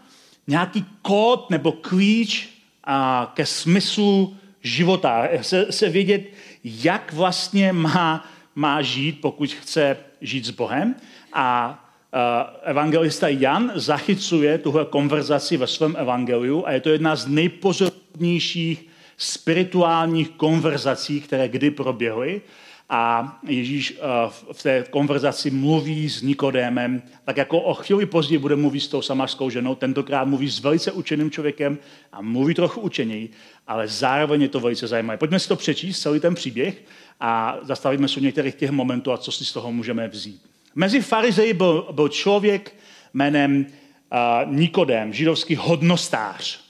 nějaký 0.47 0.85
kód 1.03 1.51
nebo 1.51 1.73
klíč 1.73 2.49
uh, 2.89 2.95
ke 3.35 3.47
smyslu 3.47 4.37
života. 4.63 5.29
Se, 5.41 5.73
se 5.73 5.89
vědět, 5.89 6.23
jak 6.65 7.13
vlastně 7.13 7.73
má, 7.73 8.29
má 8.55 8.83
žít, 8.83 9.21
pokud 9.21 9.53
chce 9.53 9.97
žít 10.21 10.45
s 10.45 10.51
Bohem. 10.51 10.95
A 11.33 11.79
uh, 12.15 12.71
evangelista 12.71 13.29
Jan 13.29 13.73
zachycuje 13.75 14.59
tuhle 14.59 14.85
konverzaci 14.85 15.57
ve 15.57 15.67
svém 15.67 15.97
evangeliu 15.99 16.67
a 16.67 16.73
je 16.73 16.81
to 16.81 16.89
jedna 16.89 17.17
z 17.17 17.27
nejpozornějších 17.27 18.87
spirituálních 19.17 20.31
konverzací, 20.31 21.21
které 21.21 21.49
kdy 21.49 21.71
proběhly. 21.71 22.41
A 22.89 23.39
Ježíš 23.49 23.97
eh, 23.97 24.31
v 24.53 24.63
té 24.63 24.85
konverzaci 24.91 25.51
mluví 25.51 26.09
s 26.09 26.23
Nikodémem, 26.23 27.03
tak 27.25 27.37
jako 27.37 27.61
o 27.61 27.75
chvíli 27.75 28.07
později 28.07 28.39
bude 28.39 28.57
mluvit 28.57 28.81
s 28.81 28.89
tou 28.89 29.03
samařskou 29.03 29.51
ženou, 29.51 29.75
tentokrát 29.75 30.25
mluví 30.25 30.49
s 30.51 30.61
velice 30.61 30.93
učeným 30.93 31.31
člověkem 31.31 31.79
a 32.13 32.23
mluví 32.23 32.55
trochu 32.55 32.81
učeněji, 32.81 33.31
ale 33.67 33.89
zároveň 33.89 34.43
je 34.43 34.49
to 34.49 34.61
velice 34.61 34.87
zajímavé. 34.87 35.17
Pojďme 35.17 35.41
si 35.41 35.49
to 35.49 35.57
přečíst, 35.57 36.01
celý 36.01 36.21
ten 36.21 36.35
příběh 36.35 36.83
a 37.21 37.59
zastavíme 37.63 38.09
se 38.09 38.21
u 38.21 38.23
některých 38.23 38.55
těch 38.55 38.71
momentů 38.71 39.13
a 39.13 39.19
co 39.19 39.33
si 39.33 39.45
z 39.45 39.53
toho 39.53 39.73
můžeme 39.73 40.09
vzít. 40.09 40.43
Mezi 40.75 41.01
farizeji 41.01 41.53
byl, 41.53 41.89
byl 41.93 42.09
člověk 42.09 42.77
jménem 43.15 43.67
uh, 43.67 44.55
Nikodém, 44.55 45.13
židovský 45.13 45.57
hodnostář. 45.57 46.61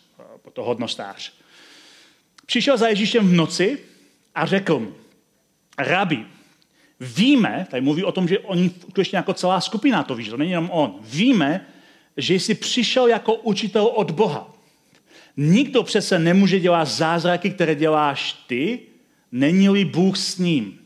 To 0.52 0.64
hodnostář. 0.64 1.32
Přišel 2.46 2.76
za 2.76 2.88
Ježíšem 2.88 3.28
v 3.28 3.32
noci 3.32 3.78
a 4.34 4.46
řekl 4.46 4.78
mu, 4.78 4.92
rabi, 5.78 6.26
víme, 7.00 7.66
tady 7.70 7.80
mluví 7.80 8.04
o 8.04 8.12
tom, 8.12 8.28
že 8.28 8.38
oni 8.38 8.70
skutečně 8.80 9.16
jako 9.16 9.34
celá 9.34 9.60
skupina 9.60 10.02
to 10.02 10.14
ví, 10.14 10.24
že 10.24 10.30
to 10.30 10.36
není 10.36 10.50
jenom 10.50 10.70
on, 10.72 10.94
víme, 11.00 11.66
že 12.16 12.34
jsi 12.34 12.54
přišel 12.54 13.06
jako 13.06 13.34
učitel 13.34 13.84
od 13.86 14.10
Boha. 14.10 14.54
Nikdo 15.36 15.82
přece 15.82 16.18
nemůže 16.18 16.60
dělat 16.60 16.84
zázraky, 16.84 17.50
které 17.50 17.74
děláš 17.74 18.32
ty, 18.46 18.78
není-li 19.32 19.84
Bůh 19.84 20.16
s 20.16 20.38
ním. 20.38 20.78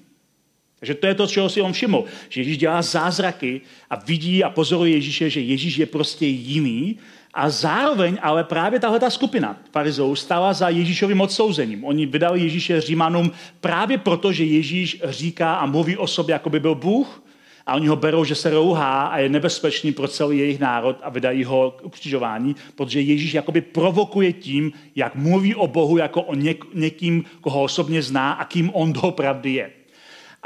Takže 0.78 0.94
to 0.94 1.06
je 1.06 1.14
to, 1.14 1.26
čeho 1.26 1.48
si 1.48 1.60
on 1.60 1.72
všiml. 1.72 2.04
Že 2.28 2.40
Ježíš 2.40 2.58
dělá 2.58 2.82
zázraky 2.82 3.60
a 3.90 3.96
vidí 3.96 4.44
a 4.44 4.50
pozoruje 4.50 4.92
Ježíše, 4.92 5.30
že 5.30 5.40
Ježíš 5.40 5.76
je 5.76 5.86
prostě 5.86 6.26
jiný 6.26 6.98
a 7.34 7.50
zároveň 7.50 8.18
ale 8.22 8.44
právě 8.44 8.80
tahle 8.80 9.00
ta 9.00 9.10
skupina 9.10 9.56
farizeů 9.72 10.14
stala 10.14 10.52
za 10.52 10.68
Ježíšovým 10.68 11.20
odsouzením. 11.20 11.84
Oni 11.84 12.06
vydali 12.06 12.40
Ježíše 12.40 12.80
Římanům 12.80 13.30
právě 13.60 13.98
proto, 13.98 14.32
že 14.32 14.44
Ježíš 14.44 15.02
říká 15.04 15.54
a 15.54 15.66
mluví 15.66 15.96
o 15.96 16.06
sobě, 16.06 16.32
jako 16.32 16.50
by 16.50 16.60
byl 16.60 16.74
Bůh, 16.74 17.22
a 17.68 17.74
oni 17.74 17.86
ho 17.86 17.96
berou, 17.96 18.24
že 18.24 18.34
se 18.34 18.50
rouhá 18.50 19.06
a 19.06 19.18
je 19.18 19.28
nebezpečný 19.28 19.92
pro 19.92 20.08
celý 20.08 20.38
jejich 20.38 20.60
národ 20.60 20.96
a 21.02 21.10
vydají 21.10 21.44
ho 21.44 21.70
k 21.70 21.84
ukřižování, 21.84 22.56
protože 22.74 23.00
Ježíš 23.00 23.34
jakoby 23.34 23.60
provokuje 23.60 24.32
tím, 24.32 24.72
jak 24.96 25.14
mluví 25.14 25.54
o 25.54 25.66
Bohu 25.66 25.96
jako 25.96 26.22
o 26.22 26.34
něk- 26.34 26.66
někým, 26.74 27.24
koho 27.40 27.62
osobně 27.62 28.02
zná 28.02 28.32
a 28.32 28.44
kým 28.44 28.70
on 28.74 28.92
doopravdy 28.92 29.52
je. 29.52 29.70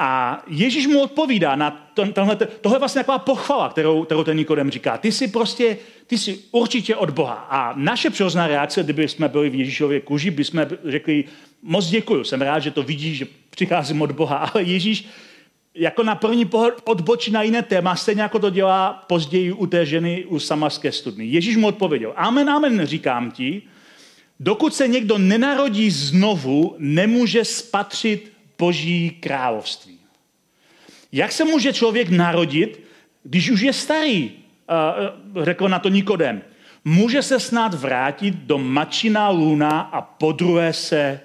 A 0.04 0.42
Ježíš 0.46 0.86
mu 0.86 1.02
odpovídá 1.02 1.56
na 1.56 1.70
tenhle, 2.12 2.36
tohle 2.36 2.76
je 2.76 2.78
vlastně 2.78 2.98
taková 2.98 3.18
pochvala, 3.18 3.68
kterou, 3.68 4.04
kterou 4.04 4.24
ten 4.24 4.36
Nikodem 4.36 4.70
říká. 4.70 4.98
Ty 4.98 5.12
jsi 5.12 5.28
prostě, 5.28 5.78
ty 6.06 6.18
jsi 6.18 6.38
určitě 6.50 6.96
od 6.96 7.10
Boha. 7.10 7.34
A 7.34 7.72
naše 7.76 8.10
přirozená 8.10 8.46
reakce, 8.46 8.82
kdyby 8.82 9.08
jsme 9.08 9.28
byli 9.28 9.50
v 9.50 9.54
Ježíšově 9.54 10.00
kůži, 10.00 10.30
by 10.30 10.44
jsme 10.44 10.68
řekli, 10.84 11.24
moc 11.62 11.86
děkuju, 11.86 12.24
jsem 12.24 12.42
rád, 12.42 12.58
že 12.58 12.70
to 12.70 12.82
vidíš, 12.82 13.18
že 13.18 13.26
přicházím 13.50 14.02
od 14.02 14.12
Boha. 14.12 14.36
Ale 14.54 14.62
Ježíš 14.62 15.06
jako 15.74 16.02
na 16.02 16.14
první 16.14 16.44
pohled 16.44 16.74
odbočí 16.84 17.30
na 17.30 17.42
jiné 17.42 17.62
téma, 17.62 17.96
stejně 17.96 18.22
jako 18.22 18.38
to 18.38 18.50
dělá 18.50 18.92
později 18.92 19.52
u 19.52 19.66
té 19.66 19.86
ženy 19.86 20.24
u 20.24 20.38
samarské 20.38 20.92
studny. 20.92 21.26
Ježíš 21.26 21.56
mu 21.56 21.66
odpověděl, 21.66 22.12
amen, 22.16 22.50
amen, 22.50 22.86
říkám 22.86 23.30
ti, 23.30 23.62
dokud 24.40 24.74
se 24.74 24.88
někdo 24.88 25.18
nenarodí 25.18 25.90
znovu, 25.90 26.74
nemůže 26.78 27.44
spatřit 27.44 28.31
boží 28.62 29.10
království. 29.10 29.98
Jak 31.12 31.32
se 31.32 31.44
může 31.44 31.72
člověk 31.72 32.08
narodit, 32.08 32.80
když 33.22 33.50
už 33.50 33.60
je 33.60 33.72
starý? 33.72 34.30
Řekl 35.42 35.68
na 35.68 35.78
to 35.78 35.88
Nikodem. 35.88 36.42
Může 36.84 37.22
se 37.22 37.40
snad 37.40 37.74
vrátit 37.74 38.34
do 38.34 38.58
mačina 38.58 39.28
luna 39.28 39.80
a 39.80 40.00
podruhé 40.00 40.72
se 40.72 41.20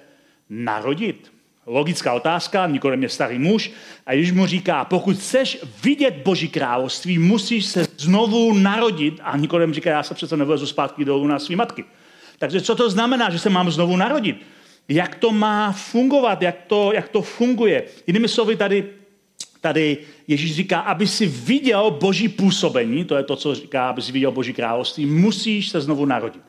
narodit? 0.50 1.32
Logická 1.66 2.12
otázka, 2.12 2.66
Nikodem 2.66 3.02
je 3.02 3.08
starý 3.08 3.38
muž 3.38 3.70
a 4.06 4.12
Ježíš 4.12 4.32
mu 4.32 4.46
říká, 4.46 4.84
pokud 4.84 5.16
chceš 5.16 5.58
vidět 5.82 6.14
Boží 6.24 6.48
království, 6.48 7.18
musíš 7.18 7.66
se 7.66 7.86
znovu 7.98 8.54
narodit. 8.54 9.20
A 9.22 9.36
Nikodem 9.36 9.74
říká, 9.74 9.90
já 9.90 10.02
se 10.02 10.14
přece 10.14 10.36
nevylezu 10.36 10.66
zpátky 10.66 11.04
dolů 11.04 11.26
na 11.26 11.38
svý 11.38 11.56
matky. 11.56 11.84
Takže 12.38 12.60
co 12.60 12.74
to 12.74 12.90
znamená, 12.90 13.30
že 13.30 13.38
se 13.38 13.50
mám 13.50 13.70
znovu 13.70 13.96
narodit? 13.96 14.57
Jak 14.88 15.14
to 15.14 15.32
má 15.32 15.72
fungovat, 15.72 16.42
jak 16.42 16.56
to, 16.66 16.92
jak 16.94 17.08
to 17.08 17.22
funguje? 17.22 17.84
Jinými 18.06 18.28
slovy, 18.28 18.56
tady, 18.56 18.90
tady 19.60 19.98
Ježíš 20.28 20.54
říká, 20.54 20.80
aby 20.80 21.06
si 21.06 21.26
viděl 21.26 21.90
Boží 21.90 22.28
působení, 22.28 23.04
to 23.04 23.16
je 23.16 23.22
to, 23.22 23.36
co 23.36 23.54
říká, 23.54 23.88
aby 23.88 24.02
si 24.02 24.12
viděl 24.12 24.30
Boží 24.30 24.52
království, 24.52 25.06
musíš 25.06 25.68
se 25.68 25.80
znovu 25.80 26.04
narodit. 26.04 26.42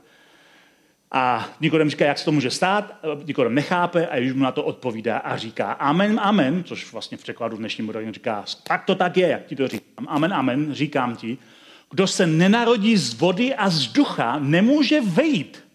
A 1.11 1.49
Nikodem 1.61 1.89
říká, 1.89 2.05
jak 2.05 2.17
se 2.17 2.25
to 2.25 2.31
může 2.31 2.51
stát, 2.51 2.99
Nikodem 3.25 3.55
nechápe 3.55 4.07
a 4.07 4.15
Ježíš 4.15 4.33
mu 4.33 4.43
na 4.43 4.51
to 4.51 4.63
odpovídá 4.63 5.17
a 5.17 5.37
říká 5.37 5.71
amen, 5.71 6.19
amen, 6.23 6.63
což 6.63 6.93
vlastně 6.93 7.17
v 7.17 7.21
překladu 7.21 7.55
v 7.55 7.59
dnešním 7.59 7.93
říká, 8.11 8.45
tak 8.63 8.85
to 8.85 8.95
tak 8.95 9.17
je, 9.17 9.27
jak 9.27 9.45
ti 9.45 9.55
to 9.55 9.67
říkám, 9.67 10.05
amen, 10.07 10.33
amen, 10.33 10.73
říkám 10.73 11.15
ti, 11.15 11.37
kdo 11.91 12.07
se 12.07 12.27
nenarodí 12.27 12.97
z 12.97 13.13
vody 13.13 13.55
a 13.55 13.69
z 13.69 13.87
ducha, 13.87 14.39
nemůže 14.39 15.01
vejít 15.01 15.68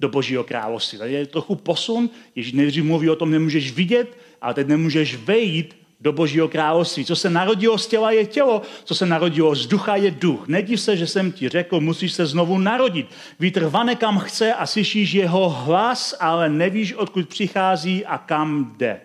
do 0.00 0.08
Božího 0.08 0.44
království. 0.44 0.98
Tady 0.98 1.12
je 1.12 1.26
trochu 1.26 1.54
posun, 1.54 2.10
Ježíš 2.34 2.52
nejdřív 2.52 2.84
mluví 2.84 3.10
o 3.10 3.16
tom, 3.16 3.30
nemůžeš 3.30 3.72
vidět, 3.72 4.18
ale 4.40 4.54
teď 4.54 4.66
nemůžeš 4.66 5.16
vejít 5.16 5.76
do 6.00 6.12
Božího 6.12 6.48
království. 6.48 7.04
Co 7.04 7.16
se 7.16 7.30
narodilo 7.30 7.78
z 7.78 7.86
těla 7.86 8.10
je 8.10 8.26
tělo, 8.26 8.62
co 8.84 8.94
se 8.94 9.06
narodilo 9.06 9.54
z 9.54 9.66
ducha 9.66 9.96
je 9.96 10.10
duch. 10.10 10.48
Nediv 10.48 10.80
se, 10.80 10.96
že 10.96 11.06
jsem 11.06 11.32
ti 11.32 11.48
řekl, 11.48 11.80
musíš 11.80 12.12
se 12.12 12.26
znovu 12.26 12.58
narodit. 12.58 13.06
Vítr 13.40 13.64
vane 13.64 13.94
kam 13.96 14.18
chce 14.18 14.54
a 14.54 14.66
slyšíš 14.66 15.12
jeho 15.12 15.48
hlas, 15.48 16.16
ale 16.20 16.48
nevíš, 16.48 16.94
odkud 16.94 17.28
přichází 17.28 18.06
a 18.06 18.18
kam 18.18 18.74
jde. 18.76 19.00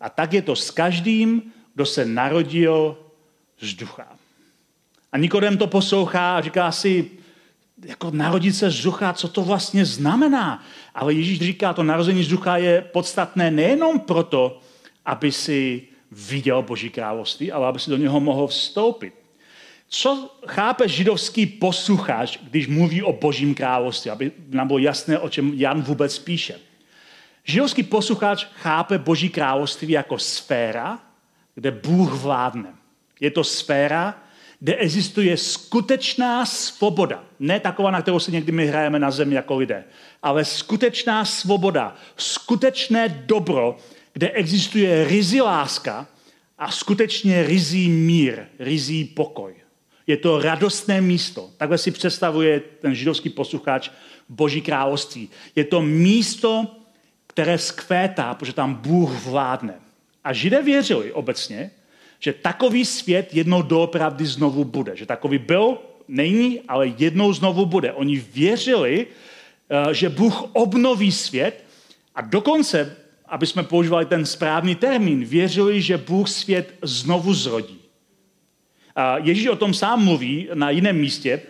A 0.00 0.10
tak 0.10 0.32
je 0.32 0.42
to 0.42 0.56
s 0.56 0.70
každým, 0.70 1.42
kdo 1.74 1.86
se 1.86 2.04
narodil 2.04 2.96
z 3.60 3.74
ducha. 3.74 4.06
A 5.12 5.18
Nikodem 5.18 5.58
to 5.58 5.66
poslouchá 5.66 6.36
a 6.36 6.40
říká 6.40 6.72
si, 6.72 7.10
jako 7.84 8.10
narodit 8.10 8.56
se 8.56 8.70
z 8.70 8.82
ducha, 8.82 9.12
co 9.12 9.28
to 9.28 9.42
vlastně 9.42 9.84
znamená. 9.84 10.64
Ale 10.94 11.12
Ježíš 11.12 11.38
říká, 11.38 11.72
to 11.72 11.82
narození 11.82 12.24
z 12.24 12.28
ducha 12.28 12.56
je 12.56 12.80
podstatné 12.80 13.50
nejenom 13.50 14.00
proto, 14.00 14.60
aby 15.04 15.32
si 15.32 15.82
viděl 16.10 16.62
Boží 16.62 16.90
království, 16.90 17.52
ale 17.52 17.66
aby 17.66 17.78
si 17.78 17.90
do 17.90 17.96
něho 17.96 18.20
mohl 18.20 18.46
vstoupit. 18.46 19.14
Co 19.88 20.36
chápe 20.46 20.88
židovský 20.88 21.46
posluchač, 21.46 22.38
když 22.42 22.66
mluví 22.66 23.02
o 23.02 23.12
Božím 23.12 23.54
království, 23.54 24.10
aby 24.10 24.32
nám 24.48 24.66
bylo 24.66 24.78
jasné, 24.78 25.18
o 25.18 25.28
čem 25.28 25.52
Jan 25.54 25.82
vůbec 25.82 26.18
píše. 26.18 26.58
Židovský 27.44 27.82
posluchač 27.82 28.46
chápe 28.54 28.98
Boží 28.98 29.28
království 29.28 29.92
jako 29.92 30.18
sféra, 30.18 30.98
kde 31.54 31.70
Bůh 31.70 32.12
vládne. 32.14 32.74
Je 33.20 33.30
to 33.30 33.44
sféra, 33.44 34.22
kde 34.60 34.76
existuje 34.76 35.36
skutečná 35.36 36.46
svoboda. 36.46 37.24
Ne 37.38 37.60
taková, 37.60 37.90
na 37.90 38.02
kterou 38.02 38.18
si 38.18 38.32
někdy 38.32 38.52
my 38.52 38.66
hrajeme 38.66 38.98
na 38.98 39.10
zemi 39.10 39.34
jako 39.34 39.56
lidé, 39.56 39.84
ale 40.22 40.44
skutečná 40.44 41.24
svoboda, 41.24 41.96
skutečné 42.16 43.08
dobro, 43.08 43.76
kde 44.12 44.30
existuje 44.30 45.04
rizí 45.04 45.40
láska 45.40 46.06
a 46.58 46.70
skutečně 46.70 47.42
rizí 47.42 47.88
mír, 47.88 48.44
rizí 48.58 49.04
pokoj. 49.04 49.54
Je 50.06 50.16
to 50.16 50.42
radostné 50.42 51.00
místo. 51.00 51.50
Takhle 51.56 51.78
si 51.78 51.90
představuje 51.90 52.60
ten 52.60 52.94
židovský 52.94 53.28
posluchač 53.28 53.90
Boží 54.28 54.60
království. 54.60 55.28
Je 55.56 55.64
to 55.64 55.82
místo, 55.82 56.66
které 57.26 57.58
skvétá, 57.58 58.34
protože 58.34 58.52
tam 58.52 58.74
Bůh 58.74 59.24
vládne. 59.24 59.74
A 60.24 60.32
židé 60.32 60.62
věřili 60.62 61.12
obecně, 61.12 61.70
že 62.20 62.32
takový 62.32 62.84
svět 62.84 63.34
jednou 63.34 63.62
doopravdy 63.62 64.26
znovu 64.26 64.64
bude. 64.64 64.96
Že 64.96 65.06
takový 65.06 65.38
byl, 65.38 65.78
není, 66.08 66.60
ale 66.68 66.92
jednou 66.98 67.32
znovu 67.32 67.66
bude. 67.66 67.92
Oni 67.92 68.24
věřili, 68.34 69.06
eh, 69.06 69.94
že 69.94 70.08
Bůh 70.08 70.44
obnoví 70.52 71.12
svět 71.12 71.64
a 72.14 72.20
dokonce 72.20 72.96
aby 73.28 73.46
jsme 73.46 73.62
používali 73.62 74.06
ten 74.06 74.26
správný 74.26 74.74
termín, 74.74 75.24
věřili, 75.24 75.82
že 75.82 75.98
Bůh 75.98 76.28
svět 76.28 76.74
znovu 76.82 77.34
zrodí. 77.34 77.78
Ježíš 79.22 79.46
o 79.46 79.56
tom 79.56 79.74
sám 79.74 80.04
mluví 80.04 80.48
na 80.54 80.70
jiném 80.70 80.96
místě, 80.96 81.42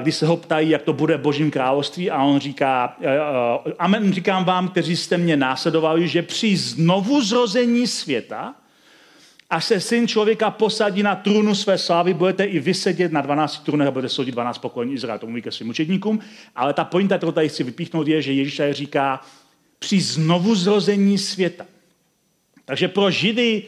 když 0.00 0.14
se 0.14 0.26
ho 0.26 0.36
ptají, 0.36 0.70
jak 0.70 0.82
to 0.82 0.92
bude 0.92 1.16
v 1.16 1.20
božím 1.20 1.50
království 1.50 2.10
a 2.10 2.22
on 2.22 2.40
říká, 2.40 2.96
amen 3.78 4.12
říkám 4.12 4.44
vám, 4.44 4.68
kteří 4.68 4.96
jste 4.96 5.18
mě 5.18 5.36
následovali, 5.36 6.08
že 6.08 6.22
při 6.22 6.56
znovu 6.56 7.22
zrození 7.22 7.86
světa, 7.86 8.54
až 9.50 9.64
se 9.64 9.80
syn 9.80 10.08
člověka 10.08 10.50
posadí 10.50 11.02
na 11.02 11.14
trůnu 11.14 11.54
své 11.54 11.78
slávy, 11.78 12.14
budete 12.14 12.44
i 12.44 12.58
vysedět 12.58 13.12
na 13.12 13.20
12 13.20 13.58
trůnech 13.58 13.88
a 13.88 13.90
budete 13.90 14.08
soudit 14.08 14.32
12 14.32 14.58
pokolení 14.58 14.94
Izraela. 14.94 15.18
To 15.18 15.26
mluví 15.26 15.42
ke 15.42 15.52
svým 15.52 15.68
učedníkům. 15.68 16.20
Ale 16.56 16.72
ta 16.72 16.84
pointa, 16.84 17.16
kterou 17.16 17.32
tady 17.32 17.48
chci 17.48 17.64
vypíchnout, 17.64 18.08
je, 18.08 18.22
že 18.22 18.32
Ježíš 18.32 18.56
tady 18.56 18.72
říká, 18.72 19.20
při 19.78 20.00
znovu 20.00 20.54
zrození 20.54 21.18
světa. 21.18 21.66
Takže 22.64 22.88
pro 22.88 23.10
Židy 23.10 23.62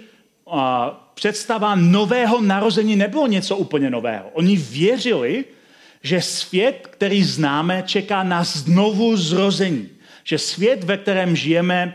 představa 1.15 1.75
nového 1.75 2.41
narození 2.41 2.97
nebylo 2.97 3.27
něco 3.27 3.57
úplně 3.57 3.91
nového. 3.91 4.31
Oni 4.33 4.57
věřili, 4.57 5.45
že 6.03 6.23
svět, 6.23 6.89
který 6.91 7.25
známe, 7.25 7.83
čeká 7.87 8.23
na 8.23 8.45
znovu 8.45 9.17
zrození. 9.17 9.89
Že 10.25 10.39
svět, 10.39 10.85
ve 10.85 10.97
kterém 10.97 11.37
žijeme, 11.37 11.95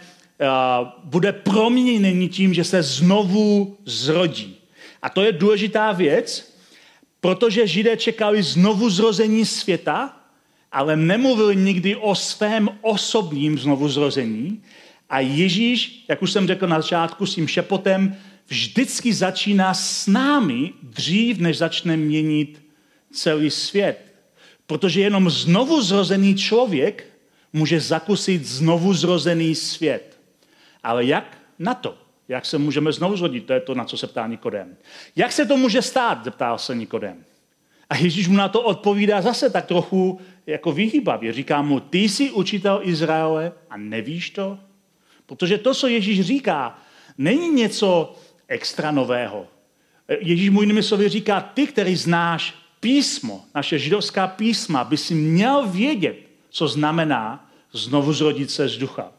bude 1.04 1.32
proměněný 1.32 2.30
tím, 2.30 2.54
že 2.54 2.64
se 2.64 2.84
znovu 2.84 3.78
zrodí. 3.86 4.58
A 5.02 5.10
to 5.10 5.22
je 5.22 5.32
důležitá 5.32 5.92
věc, 5.92 6.56
protože 7.20 7.68
Židé 7.68 7.98
čekali 7.98 8.44
znovu 8.44 8.90
zrození 8.90 9.46
světa, 9.46 10.18
ale 10.72 10.96
nemluvil 10.96 11.54
nikdy 11.54 11.96
o 11.96 12.16
svém 12.16 12.70
osobním 12.82 13.60
znovuzrození. 13.60 14.62
A 15.10 15.20
Ježíš, 15.20 16.06
jak 16.10 16.22
už 16.22 16.32
jsem 16.32 16.48
řekl 16.48 16.68
na 16.68 16.82
začátku 16.82 17.26
s 17.26 17.36
tím 17.36 17.48
šepotem, 17.48 18.18
vždycky 18.48 19.14
začíná 19.14 19.74
s 19.74 20.08
námi 20.08 20.74
dřív, 20.84 21.38
než 21.38 21.58
začne 21.58 21.98
měnit 21.98 22.62
celý 23.12 23.50
svět. 23.50 24.06
Protože 24.68 25.02
jenom 25.02 25.30
znovu 25.30 25.82
zrozený 25.82 26.36
člověk 26.36 27.06
může 27.54 27.80
zakusit 27.80 28.46
znovu 28.46 28.94
zrozený 28.94 29.56
svět. 29.56 30.21
Ale 30.84 31.06
jak 31.06 31.38
na 31.60 31.74
to? 31.74 31.98
Jak 32.28 32.46
se 32.46 32.58
můžeme 32.58 32.92
znovu 32.92 33.18
zrodit? 33.18 33.46
To 33.46 33.54
je 33.54 33.60
to, 33.60 33.76
na 33.76 33.86
co 33.86 33.98
se 33.98 34.08
ptá 34.08 34.28
Nikodem. 34.28 34.78
Jak 35.16 35.32
se 35.32 35.46
to 35.46 35.58
může 35.58 35.82
stát? 35.82 36.24
Zeptal 36.24 36.58
se 36.58 36.76
Nikodem. 36.76 37.24
A 37.90 37.96
Ježíš 37.96 38.28
mu 38.28 38.38
na 38.38 38.50
to 38.50 38.62
odpovídá 38.62 39.22
zase 39.22 39.50
tak 39.50 39.66
trochu 39.66 40.22
jako 40.48 40.72
vyhýbavě. 40.72 41.34
Říká 41.34 41.62
mu, 41.62 41.80
ty 41.80 42.00
jsi 42.00 42.32
učitel 42.32 42.80
Izraele 42.84 43.52
a 43.70 43.78
nevíš 43.78 44.30
to? 44.30 44.60
Protože 45.26 45.58
to, 45.58 45.74
co 45.74 45.88
Ježíš 45.88 46.22
říká, 46.22 46.80
není 47.18 47.50
něco 47.50 48.16
extra 48.48 48.92
nového. 48.92 49.48
Ježíš 50.20 50.50
mu 50.50 50.62
jinými 50.62 50.84
slovy 50.84 51.10
říká, 51.10 51.42
ty, 51.42 51.68
který 51.68 51.96
znáš 51.96 52.54
písmo, 52.80 53.46
naše 53.56 53.80
židovská 53.80 54.28
písma, 54.28 54.84
by 54.84 54.98
si 54.98 55.16
měl 55.16 55.68
vědět, 55.68 56.18
co 56.50 56.68
znamená 56.68 57.50
znovu 57.72 58.14
zrodit 58.14 58.52
se 58.52 58.68
z 58.68 58.78
ducha. 58.78 59.12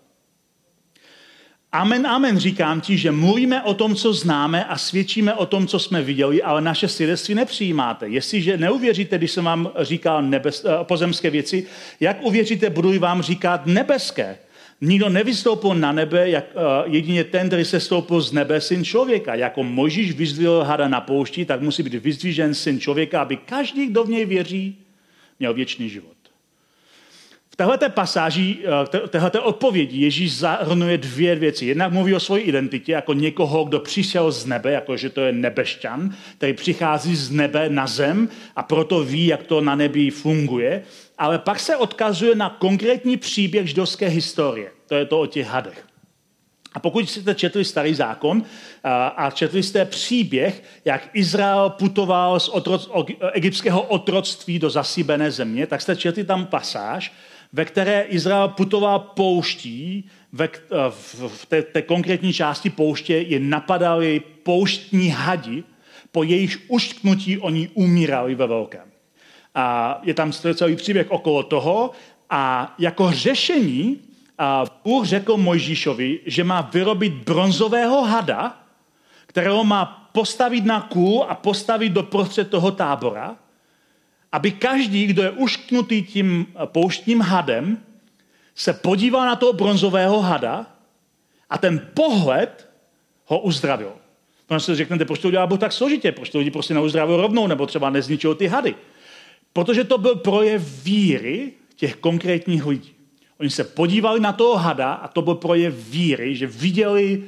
Amen, 1.74 2.06
amen, 2.06 2.38
říkám 2.38 2.80
ti, 2.80 2.98
že 2.98 3.12
mluvíme 3.12 3.62
o 3.62 3.74
tom, 3.74 3.94
co 3.94 4.12
známe 4.12 4.64
a 4.64 4.78
svědčíme 4.78 5.35
o 5.35 5.46
tom, 5.46 5.66
co 5.66 5.78
jsme 5.78 6.02
viděli, 6.02 6.42
ale 6.42 6.61
naše 6.61 6.88
svědectví 6.88 7.35
nepřijímáte. 7.35 8.08
Jestliže 8.08 8.56
neuvěříte, 8.56 9.18
když 9.18 9.30
jsem 9.30 9.44
vám 9.44 9.70
říkal 9.80 10.22
nebes, 10.22 10.64
eh, 10.64 10.85
pozemské 10.85 11.30
věci, 11.30 11.66
jak 12.00 12.22
uvěříte, 12.22 12.70
budu 12.70 12.98
vám 12.98 13.22
říkat 13.22 13.66
nebeské. 13.66 14.38
Nikdo 14.80 15.08
nevystoupil 15.08 15.74
na 15.74 15.92
nebe, 15.92 16.30
jak, 16.30 16.44
uh, 16.54 16.92
jedině 16.92 17.24
ten, 17.24 17.46
který 17.46 17.64
se 17.64 17.80
stoupil 17.80 18.20
z 18.20 18.32
nebe, 18.32 18.61
syn 18.61 18.85
člověka. 18.85 19.35
Jako 19.35 19.62
Mojžíš 19.62 20.12
vyzdvihl 20.12 20.64
hada 20.64 20.88
na 20.88 21.00
poušti, 21.00 21.44
tak 21.44 21.61
musí 21.61 21.82
být 21.82 21.94
vyzdvížen 21.94 22.54
syn 22.54 22.80
člověka, 22.80 23.22
aby 23.22 23.37
každý, 23.37 23.87
kdo 23.87 24.04
v 24.04 24.08
něj 24.08 24.24
věří, 24.24 24.78
měl 25.38 25.54
věčný 25.54 25.88
život. 25.88 26.21
V 27.53 27.57
této 27.57 27.91
pasáži, 27.91 28.59
eh, 29.05 29.09
této 29.09 29.43
odpovědi 29.43 29.99
Ježíš 29.99 30.37
zahrnuje 30.37 30.99
dvě 30.99 31.35
věci. 31.35 31.67
Jednak 31.67 31.93
mluví 31.93 32.15
o 32.15 32.21
své 32.21 32.41
identitě 32.41 32.93
jako 32.93 33.12
někoho, 33.12 33.65
kdo 33.65 33.81
přišel 33.81 34.33
z 34.33 34.47
nebe, 34.47 34.73
jako 34.73 34.97
že 34.97 35.11
to 35.11 35.21
je 35.21 35.33
nebešťan, 35.33 36.15
který 36.37 36.53
přichází 36.53 37.17
z 37.17 37.31
nebe 37.31 37.69
na 37.69 37.87
zem 37.87 38.29
a 38.57 38.62
proto 38.62 39.05
ví, 39.05 39.27
jak 39.27 39.43
to 39.43 39.61
na 39.61 39.75
nebi 39.75 40.11
funguje. 40.11 40.83
Ale 41.19 41.38
pak 41.38 41.61
se 41.61 41.77
odkazuje 41.77 42.35
na 42.35 42.51
konkrétní 42.51 43.17
příběh 43.17 43.67
židovské 43.67 44.09
historie. 44.09 44.71
To 44.88 44.95
je 44.95 45.05
to 45.05 45.21
o 45.21 45.27
těch 45.27 45.47
hadech. 45.47 45.85
A 46.75 46.81
pokud 46.81 47.11
jste 47.11 47.35
četli 47.35 47.65
starý 47.65 47.95
zákon 47.95 48.43
a 49.17 49.31
četli 49.31 49.62
jste 49.62 49.85
příběh, 49.85 50.62
jak 50.85 51.09
Izrael 51.12 51.71
putoval 51.71 52.41
z 52.41 52.49
otroc, 52.49 52.91
egyptského 53.33 53.83
otroctví 53.83 54.59
do 54.59 54.71
zasíbené 54.71 55.31
země, 55.31 55.67
tak 55.67 55.83
jste 55.83 55.97
četli 55.97 56.25
tam 56.25 56.47
pasáž, 56.47 57.12
ve 57.53 57.65
které 57.65 58.03
Izrael 58.03 58.49
putoval 58.49 58.99
pouští, 58.99 60.05
ve, 60.33 60.49
v 60.91 61.47
té, 61.49 61.62
té 61.62 61.83
konkrétní 61.83 62.33
části 62.33 62.71
pouště 62.71 63.19
je 63.19 63.41
napadali 63.41 64.21
pouštní 64.43 65.09
hadi, 65.09 65.65
po 66.12 66.23
jejich 66.23 66.59
uštknutí 66.69 67.38
oni 67.38 67.71
umírali 67.75 68.35
ve 68.35 68.47
velkém. 68.47 68.93
A 69.55 69.99
je 70.03 70.15
tam 70.15 70.33
celý 70.33 70.77
příběh 70.77 71.11
okolo 71.11 71.43
toho 71.43 71.91
a 72.31 72.75
jako 72.79 73.11
řešení 73.11 73.99
a 74.38 74.65
Bůh 74.85 75.07
řekl 75.07 75.37
Mojžíšovi, 75.37 76.21
že 76.27 76.45
má 76.45 76.61
vyrobit 76.61 77.12
bronzového 77.12 78.05
hada, 78.05 78.62
kterého 79.27 79.65
má 79.65 80.11
postavit 80.12 80.65
na 80.65 80.81
kůl 80.81 81.25
a 81.29 81.35
postavit 81.35 81.93
do 81.93 82.03
prostřed 82.03 82.51
toho 82.51 82.71
tábora, 82.71 83.37
aby 84.33 84.51
každý, 84.51 85.07
kdo 85.07 85.23
je 85.23 85.31
ušknutý 85.31 86.03
tím 86.03 86.47
pouštním 86.64 87.21
hadem, 87.21 87.79
se 88.55 88.73
podíval 88.73 89.27
na 89.27 89.37
toho 89.37 89.53
bronzového 89.53 90.21
hada 90.21 90.66
a 91.51 91.59
ten 91.59 91.88
pohled 91.95 92.68
ho 93.27 93.38
uzdravil. 93.38 93.92
Protože 94.47 94.61
si 94.61 94.75
řeknete, 94.75 95.05
proč 95.05 95.18
to 95.21 95.29
udělá 95.29 95.47
Bůh 95.47 95.59
tak 95.59 95.73
složitě, 95.73 96.12
proč 96.12 96.31
to 96.31 96.38
lidi 96.38 96.51
prostě 96.51 96.75
neuzdravil 96.75 97.16
rovnou, 97.16 97.47
nebo 97.47 97.66
třeba 97.66 97.90
nezničil 97.90 98.35
ty 98.35 98.47
hady. 98.47 98.75
Protože 99.53 99.85
to 99.85 99.99
byl 99.99 100.14
projev 100.14 100.85
víry 100.85 101.53
těch 101.77 101.97
konkrétních 101.97 102.66
lidí. 102.66 102.92
Oni 103.40 103.51
se 103.51 103.64
podívali 103.64 104.21
na 104.21 104.33
toho 104.33 104.57
hada 104.57 104.92
a 104.92 105.09
to 105.09 105.23
byl 105.23 105.35
projev 105.35 105.75
víry, 105.90 106.37
že 106.37 106.47
viděli 106.47 107.25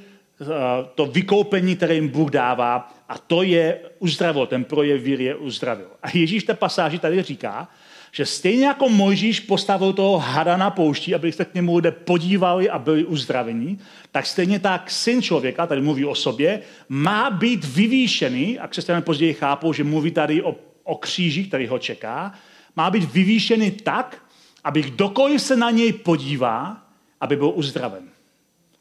to 0.94 1.06
vykoupení, 1.06 1.76
které 1.76 1.94
jim 1.94 2.08
Bůh 2.08 2.30
dává 2.30 2.92
a 3.08 3.18
to 3.18 3.42
je 3.42 3.80
uzdravil, 3.98 4.46
ten 4.46 4.64
projev 4.64 5.02
víry 5.02 5.24
je 5.24 5.34
uzdravil. 5.34 5.86
A 6.02 6.08
Ježíš 6.14 6.44
té 6.44 6.54
pasáži 6.54 6.98
tady 6.98 7.22
říká, 7.22 7.68
že 8.12 8.26
stejně 8.26 8.66
jako 8.66 8.88
Mojžíš 8.88 9.40
postavil 9.40 9.92
toho 9.92 10.18
hada 10.18 10.56
na 10.56 10.70
poušti, 10.70 11.14
aby 11.14 11.32
se 11.32 11.44
k 11.44 11.54
němu 11.54 11.76
lidé 11.76 11.90
podívali 11.90 12.70
a 12.70 12.78
byli 12.78 13.04
uzdravení, 13.04 13.78
tak 14.12 14.26
stejně 14.26 14.58
tak 14.58 14.90
syn 14.90 15.22
člověka, 15.22 15.66
tady 15.66 15.80
mluví 15.80 16.04
o 16.04 16.14
sobě, 16.14 16.60
má 16.88 17.30
být 17.30 17.64
vyvýšený, 17.64 18.58
a 18.58 18.68
křesťané 18.68 19.02
později 19.02 19.34
chápou, 19.34 19.72
že 19.72 19.84
mluví 19.84 20.10
tady 20.10 20.42
o, 20.42 20.56
o 20.84 20.94
kříži, 20.94 21.44
který 21.44 21.66
ho 21.66 21.78
čeká, 21.78 22.32
má 22.76 22.90
být 22.90 23.12
vyvýšený 23.12 23.70
tak, 23.70 24.22
aby 24.64 24.82
kdokoliv 24.82 25.42
se 25.42 25.56
na 25.56 25.70
něj 25.70 25.92
podívá, 25.92 26.82
aby 27.20 27.36
byl 27.36 27.52
uzdraven. 27.54 28.13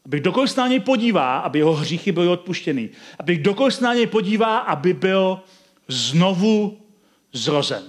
Aby 0.06 0.20
kdokoliv 0.20 0.52
se 0.52 0.62
na 0.62 0.68
něj 0.68 0.80
podívá, 0.80 1.38
aby 1.38 1.60
jeho 1.60 1.74
hříchy 1.74 2.12
byly 2.12 2.28
odpuštěny. 2.28 2.89
Aby 3.20 3.36
kdokoliv 3.36 3.74
se 3.74 3.84
na 3.84 3.94
něj 3.94 4.08
podívá, 4.08 4.58
aby 4.58 4.94
byl 4.94 5.39
znovu 5.88 6.78
zrozen. 7.34 7.84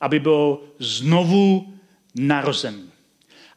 Aby 0.00 0.20
byl 0.20 0.58
znovu 0.78 1.74
narozen. 2.14 2.80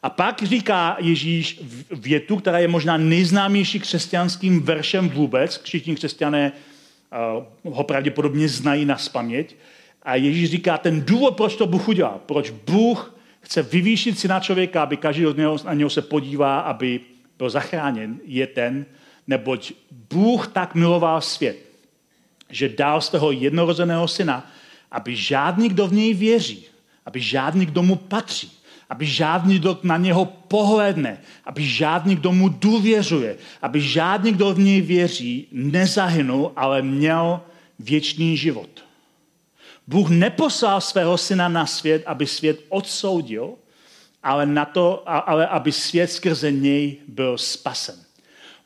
A 0.02 0.10
pak 0.10 0.42
říká 0.42 0.96
Ježíš 1.00 1.60
větu, 1.90 2.36
která 2.36 2.58
je 2.58 2.68
možná 2.68 2.96
nejznámější 2.96 3.80
křesťanským 3.80 4.62
veršem 4.62 5.08
vůbec. 5.08 5.62
Všichni 5.62 5.94
křesťané 5.94 6.52
uh, 7.64 7.74
ho 7.74 7.84
pravděpodobně 7.84 8.48
znají 8.48 8.84
na 8.84 8.96
spaměť. 8.96 9.56
A 10.02 10.14
Ježíš 10.14 10.50
říká, 10.50 10.78
ten 10.78 11.02
důvod, 11.02 11.36
proč 11.36 11.56
to 11.56 11.66
Bůh 11.66 11.88
udělal, 11.88 12.20
proč 12.26 12.50
Bůh 12.50 13.14
chce 13.40 13.62
vyvýšit 13.62 14.18
syna 14.18 14.40
člověka, 14.40 14.82
aby 14.82 14.96
každý 14.96 15.26
od 15.26 15.36
něho, 15.36 15.56
na 15.64 15.74
něho 15.74 15.90
se 15.90 16.02
podívá, 16.02 16.60
aby 16.60 17.00
byl 17.38 17.50
zachráněn, 17.50 18.18
je 18.24 18.46
ten, 18.46 18.86
neboť 19.26 19.72
Bůh 20.10 20.48
tak 20.48 20.74
miloval 20.74 21.20
svět, 21.20 21.58
že 22.50 22.68
dal 22.68 23.00
svého 23.00 23.32
jednorozeného 23.32 24.08
syna, 24.08 24.50
aby 24.90 25.16
žádný, 25.16 25.68
kdo 25.68 25.86
v 25.86 25.92
něj 25.92 26.14
věří, 26.14 26.64
aby 27.06 27.20
žádný, 27.20 27.66
kdo 27.66 27.82
mu 27.82 27.96
patří, 27.96 28.52
aby 28.90 29.06
žádný, 29.06 29.58
kdo 29.58 29.78
na 29.82 29.96
něho 29.96 30.24
pohledne, 30.24 31.20
aby 31.44 31.64
žádný, 31.64 32.16
kdo 32.16 32.32
mu 32.32 32.48
důvěřuje, 32.48 33.36
aby 33.62 33.80
žádný, 33.80 34.32
kdo 34.32 34.54
v 34.54 34.58
něj 34.58 34.80
věří, 34.80 35.48
nezahynul, 35.52 36.52
ale 36.56 36.82
měl 36.82 37.40
věčný 37.78 38.36
život. 38.36 38.84
Bůh 39.86 40.10
neposlal 40.10 40.80
svého 40.80 41.18
syna 41.18 41.48
na 41.48 41.66
svět, 41.66 42.02
aby 42.06 42.26
svět 42.26 42.60
odsoudil, 42.68 43.54
ale, 44.22 44.46
na 44.46 44.64
to, 44.64 45.02
ale 45.06 45.46
aby 45.46 45.72
svět 45.72 46.10
skrze 46.10 46.52
něj 46.52 46.96
byl 47.08 47.38
spasen. 47.38 47.96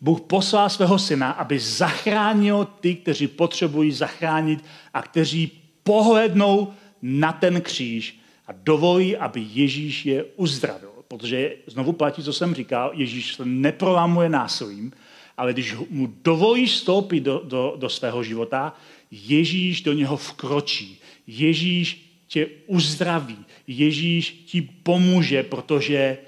Bůh 0.01 0.21
poslal 0.21 0.71
svého 0.71 0.99
syna, 0.99 1.31
aby 1.31 1.59
zachránil 1.59 2.69
ty, 2.81 2.95
kteří 2.95 3.27
potřebují 3.27 3.93
zachránit 3.93 4.65
a 4.95 5.03
kteří 5.03 5.53
pohlednou 5.83 6.73
na 7.03 7.33
ten 7.33 7.61
kříž 7.61 8.19
a 8.47 8.53
dovolí, 8.53 9.17
aby 9.17 9.47
Ježíš 9.53 10.07
je 10.07 10.25
uzdravil. 10.37 10.93
Protože 11.09 11.57
znovu 11.67 11.93
platí, 11.93 12.23
co 12.23 12.33
jsem 12.33 12.55
říkal, 12.55 12.91
Ježíš 12.95 13.35
se 13.35 13.45
neprolamuje 13.45 14.29
násilím, 14.29 14.93
ale 15.37 15.53
když 15.53 15.75
mu 15.91 16.15
dovolíš 16.25 16.73
vstoupit 16.73 17.21
do, 17.21 17.43
do, 17.45 17.75
do 17.77 17.89
svého 17.89 18.23
života, 18.23 18.77
Ježíš 19.11 19.81
do 19.83 19.93
něho 19.93 20.17
vkročí 20.17 21.03
Ježíš 21.27 22.11
tě 22.27 22.49
uzdraví, 22.67 23.39
Ježíš 23.67 24.31
ti 24.47 24.63
pomůže, 24.63 25.43
protože 25.43 26.19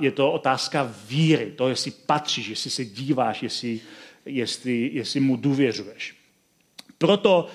je 0.00 0.10
to 0.10 0.32
otázka 0.32 0.94
víry, 1.08 1.52
to, 1.56 1.68
jestli 1.68 1.90
patříš, 1.90 2.48
jestli 2.48 2.70
se 2.70 2.84
díváš, 2.84 3.42
jestli, 3.42 3.80
jestli, 4.26 4.90
jestli 4.92 5.20
mu 5.20 5.36
důvěřuješ. 5.36 6.14
Proto 6.98 7.48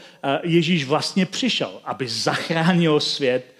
Ježíš 0.43 0.85
vlastně 0.85 1.25
přišel, 1.25 1.81
aby 1.83 2.07
zachránil 2.07 2.99
svět 2.99 3.55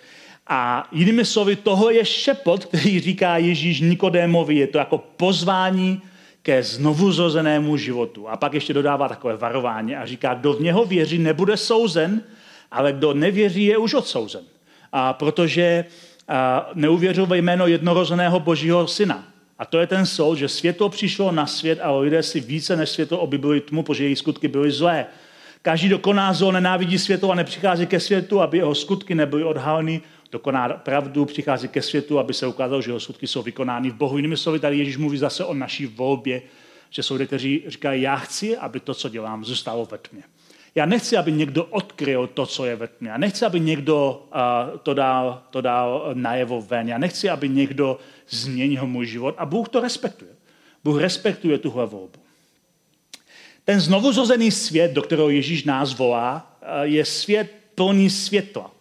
a 0.48 0.90
jinými 0.92 1.26
slovy, 1.26 1.56
tohle 1.56 1.94
je 1.94 2.06
šepot, 2.06 2.66
který 2.66 3.00
říká 3.00 3.38
Ježíš 3.38 3.80
Nikodémovi, 3.80 4.56
je 4.56 4.68
to 4.68 4.78
jako 4.78 4.98
pozvání 4.98 6.02
ke 6.42 6.64
znovuzrozenému 6.64 7.78
životu. 7.78 8.30
A 8.30 8.38
pak 8.38 8.54
ještě 8.54 8.74
dodává 8.74 9.10
takové 9.10 9.38
varování 9.38 9.96
a 9.96 10.06
říká, 10.06 10.34
kdo 10.34 10.54
v 10.54 10.62
něho 10.62 10.86
věří, 10.86 11.18
nebude 11.18 11.58
souzen, 11.58 12.24
ale 12.72 12.94
kdo 12.94 13.14
nevěří, 13.14 13.66
je 13.66 13.78
už 13.78 13.94
odsouzen. 13.94 14.44
A 14.92 15.14
protože 15.14 15.86
a 16.28 16.70
neuvěřil 16.74 17.26
ve 17.26 17.38
jméno 17.38 17.68
jednorozeného 17.68 18.40
božího 18.40 18.88
syna. 18.88 19.28
A 19.60 19.66
to 19.66 19.80
je 19.80 19.88
ten 19.88 20.06
soud, 20.06 20.36
že 20.36 20.48
světlo 20.48 20.90
přišlo 20.90 21.32
na 21.32 21.48
svět 21.48 21.80
a 21.82 21.92
lidé 21.92 22.24
si 22.24 22.40
více 22.40 22.76
než 22.76 22.90
světlo 22.90 23.18
oblíbili 23.18 23.62
tmu, 23.62 23.84
protože 23.84 24.04
její 24.04 24.16
skutky 24.16 24.48
byly 24.48 24.72
zlé. 24.72 25.06
Každý, 25.62 25.88
kdo 25.88 26.00
koná 26.00 26.34
zlo, 26.34 26.52
nenávidí 26.52 27.00
světlo 27.00 27.32
a 27.32 27.36
nepřichází 27.36 27.86
ke 27.86 28.00
světu, 28.00 28.42
aby 28.42 28.58
jeho 28.58 28.76
skutky 28.76 29.16
nebyly 29.16 29.44
odhaleny, 29.44 30.02
dokoná 30.32 30.70
pravdu, 30.70 31.26
přichází 31.26 31.68
ke 31.68 31.82
světu, 31.82 32.20
aby 32.20 32.34
se 32.34 32.48
ukázalo, 32.48 32.82
že 32.82 32.90
jeho 32.90 33.00
skutky 33.00 33.28
jsou 33.28 33.42
vykonány 33.42 33.90
v 33.90 33.94
Bohu. 33.94 34.18
Jinými 34.18 34.38
slovy, 34.38 34.60
tady 34.60 34.78
Ježíš 34.78 34.98
mluví 34.98 35.18
zase 35.18 35.46
o 35.46 35.54
naší 35.54 35.86
volbě, 35.86 36.42
že 36.90 37.04
jsou 37.04 37.14
lidé, 37.14 37.26
kteří 37.26 37.64
říkají, 37.68 38.02
já 38.02 38.16
chci, 38.16 38.58
aby 38.58 38.80
to, 38.80 38.94
co 38.94 39.10
dělám, 39.10 39.46
zůstalo 39.46 39.86
ve 39.86 39.98
tmě. 39.98 40.24
Já 40.76 40.86
nechci, 40.86 41.18
aby 41.18 41.32
někdo 41.32 41.66
odkryl 41.66 42.28
to, 42.28 42.46
co 42.46 42.66
je 42.66 42.76
ve 42.76 42.88
tmě. 42.88 43.10
Já 43.10 43.18
nechci, 43.18 43.46
aby 43.46 43.60
někdo 43.60 44.28
uh, 44.36 44.78
to, 44.78 44.94
dal, 44.94 45.44
to 45.50 45.62
dal 45.62 46.12
najevo 46.14 46.62
ven. 46.62 46.90
Já 46.90 46.98
nechci, 46.98 47.30
aby 47.30 47.50
někdo 47.50 48.00
změnil 48.30 48.88
můj 48.88 49.06
život. 49.06 49.36
A 49.38 49.46
Bůh 49.46 49.70
to 49.70 49.80
respektuje. 49.80 50.32
Bůh 50.84 51.02
respektuje 51.02 51.58
tuhle 51.58 51.86
volbu. 51.86 52.20
Ten 53.66 53.80
znovuzrozený 53.80 54.52
svět, 54.52 54.92
do 54.92 55.02
kterého 55.02 55.30
Ježíš 55.30 55.64
nás 55.64 55.98
volá, 55.98 56.58
je 56.82 57.06
svět 57.06 57.56
plný 57.76 58.10
světla. 58.10 58.72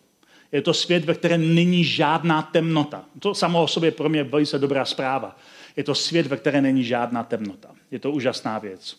Je 0.53 0.62
to 0.62 0.74
svět, 0.74 1.05
ve 1.05 1.14
kterém 1.14 1.55
není 1.55 1.85
žádná 1.85 2.42
temnota. 2.42 3.05
To 3.18 3.35
samo 3.35 3.62
o 3.62 3.68
sobě 3.68 3.90
pro 3.90 4.09
mě 4.09 4.22
velice 4.22 4.59
dobrá 4.59 4.85
zpráva. 4.85 5.37
Je 5.76 5.85
to 5.85 5.94
svět, 5.94 6.26
ve 6.26 6.37
kterém 6.37 6.62
není 6.62 6.85
žádná 6.85 7.22
temnota. 7.22 7.68
Je 7.90 7.98
to 7.98 8.11
úžasná 8.11 8.59
věc. 8.59 8.96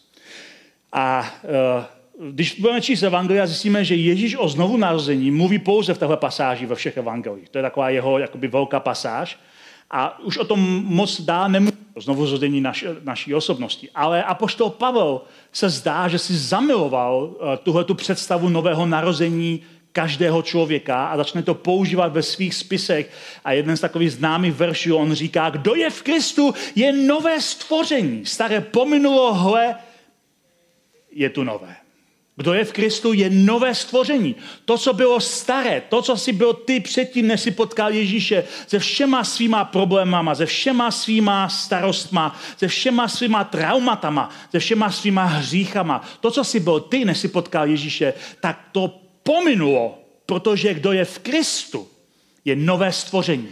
A 0.93 1.33
uh, 1.43 1.83
když 2.19 2.59
budeme 2.59 2.81
číst 2.81 3.03
evangelia, 3.03 3.47
zjistíme, 3.47 3.85
že 3.85 3.95
Ježíš 3.95 4.35
o 4.35 4.47
znovu 4.47 4.77
narození 4.77 5.31
mluví 5.31 5.59
pouze 5.59 5.93
v 5.93 5.97
téhle 5.97 6.17
pasáži 6.17 6.65
ve 6.65 6.75
všech 6.75 6.97
evangelích. 6.97 7.49
To 7.49 7.57
je 7.57 7.61
taková 7.61 7.89
jeho 7.89 8.19
jakoby 8.19 8.47
velká 8.47 8.79
pasáž. 8.79 9.39
A 9.91 10.19
už 10.19 10.37
o 10.37 10.45
tom 10.45 10.83
moc 10.85 11.21
dá 11.21 11.47
nemluví 11.47 11.77
o 11.93 12.01
znovu 12.01 12.27
zrození 12.27 12.61
naš, 12.61 12.85
naší 13.03 13.35
osobnosti. 13.35 13.89
Ale 13.95 14.23
apoštol 14.23 14.69
Pavel 14.69 15.21
se 15.51 15.69
zdá, 15.69 16.07
že 16.07 16.19
si 16.19 16.37
zamiloval 16.37 17.23
uh, 17.23 17.55
tuhle 17.63 17.83
tu 17.83 17.95
představu 17.95 18.49
nového 18.49 18.85
narození 18.85 19.61
každého 19.91 20.41
člověka 20.41 21.07
a 21.07 21.17
začne 21.17 21.43
to 21.43 21.53
používat 21.53 22.13
ve 22.13 22.23
svých 22.23 22.55
spisech. 22.55 23.11
A 23.43 23.51
jeden 23.51 23.77
z 23.77 23.81
takových 23.81 24.11
známých 24.11 24.53
veršů, 24.53 24.95
on 24.95 25.13
říká, 25.13 25.49
kdo 25.49 25.75
je 25.75 25.89
v 25.89 26.01
Kristu, 26.01 26.53
je 26.75 26.93
nové 26.93 27.41
stvoření. 27.41 28.25
Staré 28.25 28.61
pominulo, 28.61 29.33
hle, 29.33 29.75
je 31.11 31.29
tu 31.29 31.43
nové. 31.43 31.80
Kdo 32.41 32.53
je 32.53 32.65
v 32.65 32.73
Kristu, 32.73 33.13
je 33.13 33.29
nové 33.29 33.75
stvoření. 33.75 34.35
To, 34.65 34.77
co 34.77 34.93
bylo 34.93 35.19
staré, 35.19 35.81
to, 35.89 36.01
co 36.01 36.17
si 36.17 36.33
byl 36.33 36.53
ty 36.53 36.79
předtím, 36.79 37.27
než 37.27 37.41
si 37.41 37.51
potkal 37.51 37.93
Ježíše, 37.93 38.43
se 38.67 38.79
všema 38.79 39.23
svýma 39.23 39.65
problémama, 39.65 40.35
se 40.35 40.45
všema 40.45 40.91
svýma 40.91 41.49
starostma, 41.49 42.39
se 42.57 42.67
všema 42.67 43.07
svýma 43.07 43.43
traumatama, 43.43 44.29
se 44.51 44.59
všema 44.59 44.91
svýma 44.91 45.23
hříchama. 45.23 46.01
To, 46.19 46.31
co 46.31 46.43
si 46.43 46.59
byl 46.59 46.79
ty, 46.79 47.05
než 47.05 47.17
si 47.17 47.27
potkal 47.27 47.67
Ježíše, 47.67 48.13
tak 48.39 48.59
to 48.71 48.99
pominulo, 49.23 49.99
protože 50.25 50.73
kdo 50.73 50.91
je 50.91 51.05
v 51.05 51.19
Kristu, 51.19 51.87
je 52.45 52.55
nové 52.55 52.91
stvoření. 52.91 53.49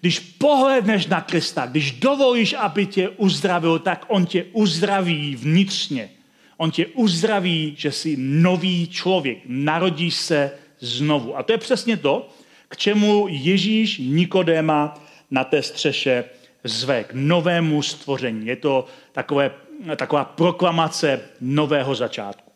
Když 0.00 0.20
pohledneš 0.20 1.06
na 1.06 1.20
Krista, 1.20 1.66
když 1.66 1.92
dovolíš, 1.92 2.54
aby 2.58 2.86
tě 2.86 3.08
uzdravil, 3.08 3.78
tak 3.78 4.04
on 4.08 4.26
tě 4.26 4.44
uzdraví 4.52 5.36
vnitřně. 5.36 6.10
On 6.56 6.70
tě 6.70 6.86
uzdraví, 6.86 7.74
že 7.78 7.92
jsi 7.92 8.16
nový 8.18 8.88
člověk, 8.88 9.38
narodíš 9.46 10.14
se 10.14 10.50
znovu. 10.78 11.38
A 11.38 11.42
to 11.42 11.52
je 11.52 11.58
přesně 11.58 11.96
to, 11.96 12.28
k 12.68 12.76
čemu 12.76 13.26
Ježíš 13.28 13.98
Nikodéma 13.98 15.04
na 15.30 15.44
té 15.44 15.62
střeše 15.62 16.24
zve, 16.64 17.04
k 17.04 17.10
novému 17.14 17.82
stvoření. 17.82 18.46
Je 18.46 18.56
to 18.56 18.86
takové, 19.12 19.50
taková 19.96 20.24
proklamace 20.24 21.20
nového 21.40 21.94
začátku. 21.94 22.50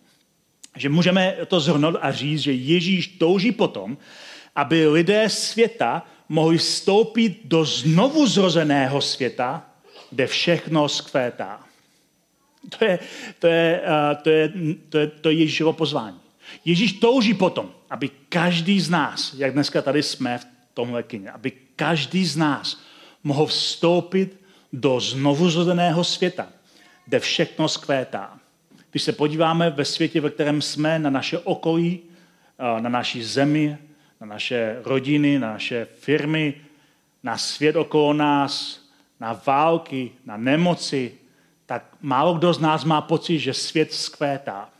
Že 0.76 0.88
můžeme 0.88 1.36
to 1.46 1.60
zhrnout 1.60 1.96
a 2.00 2.12
říct, 2.12 2.40
že 2.40 2.52
Ježíš 2.52 3.06
touží 3.06 3.52
potom, 3.52 3.98
aby 4.54 4.86
lidé 4.86 5.28
světa 5.28 6.06
mohli 6.28 6.58
vstoupit 6.58 7.40
do 7.44 7.64
znovu 7.64 8.26
zrozeného 8.26 9.00
světa, 9.00 9.66
kde 10.10 10.26
všechno 10.26 10.88
skvétá. 10.88 11.67
To 12.78 12.84
je, 12.84 12.98
to 13.38 13.46
je, 13.46 13.80
uh, 13.80 14.22
to 14.22 14.30
je, 14.30 14.52
to 14.88 14.98
je, 14.98 15.06
to 15.06 15.28
je 15.28 15.34
Ježíšovo 15.34 15.72
pozvání. 15.72 16.20
Ježíš 16.64 16.92
touží 16.92 17.34
potom, 17.34 17.70
aby 17.90 18.10
každý 18.28 18.80
z 18.80 18.90
nás, 18.90 19.34
jak 19.34 19.52
dneska 19.52 19.82
tady 19.82 20.02
jsme 20.02 20.38
v 20.38 20.46
tomhle 20.74 21.02
kyně, 21.02 21.30
aby 21.30 21.52
každý 21.76 22.26
z 22.26 22.36
nás 22.36 22.80
mohl 23.24 23.46
vstoupit 23.46 24.40
do 24.72 25.00
znovuzrozeného 25.00 26.04
světa, 26.04 26.48
kde 27.06 27.20
všechno 27.20 27.68
skvétá. 27.68 28.38
Když 28.90 29.02
se 29.02 29.12
podíváme 29.12 29.70
ve 29.70 29.84
světě, 29.84 30.20
ve 30.20 30.30
kterém 30.30 30.62
jsme, 30.62 30.98
na 30.98 31.10
naše 31.10 31.38
okolí, 31.38 32.00
na 32.58 32.88
naší 32.88 33.22
zemi, 33.22 33.78
na 34.20 34.26
naše 34.26 34.80
rodiny, 34.84 35.38
na 35.38 35.52
naše 35.52 35.84
firmy, 35.84 36.54
na 37.22 37.38
svět 37.38 37.76
okolo 37.76 38.12
nás, 38.12 38.80
na 39.20 39.40
války, 39.46 40.10
na 40.26 40.36
nemoci, 40.36 41.17
tak 41.68 41.96
málo 42.00 42.34
kdo 42.34 42.52
z 42.52 42.58
nás 42.58 42.84
má 42.84 43.00
pocit, 43.00 43.38
že 43.38 43.54
svět 43.54 43.92
skvétá. 43.92 44.70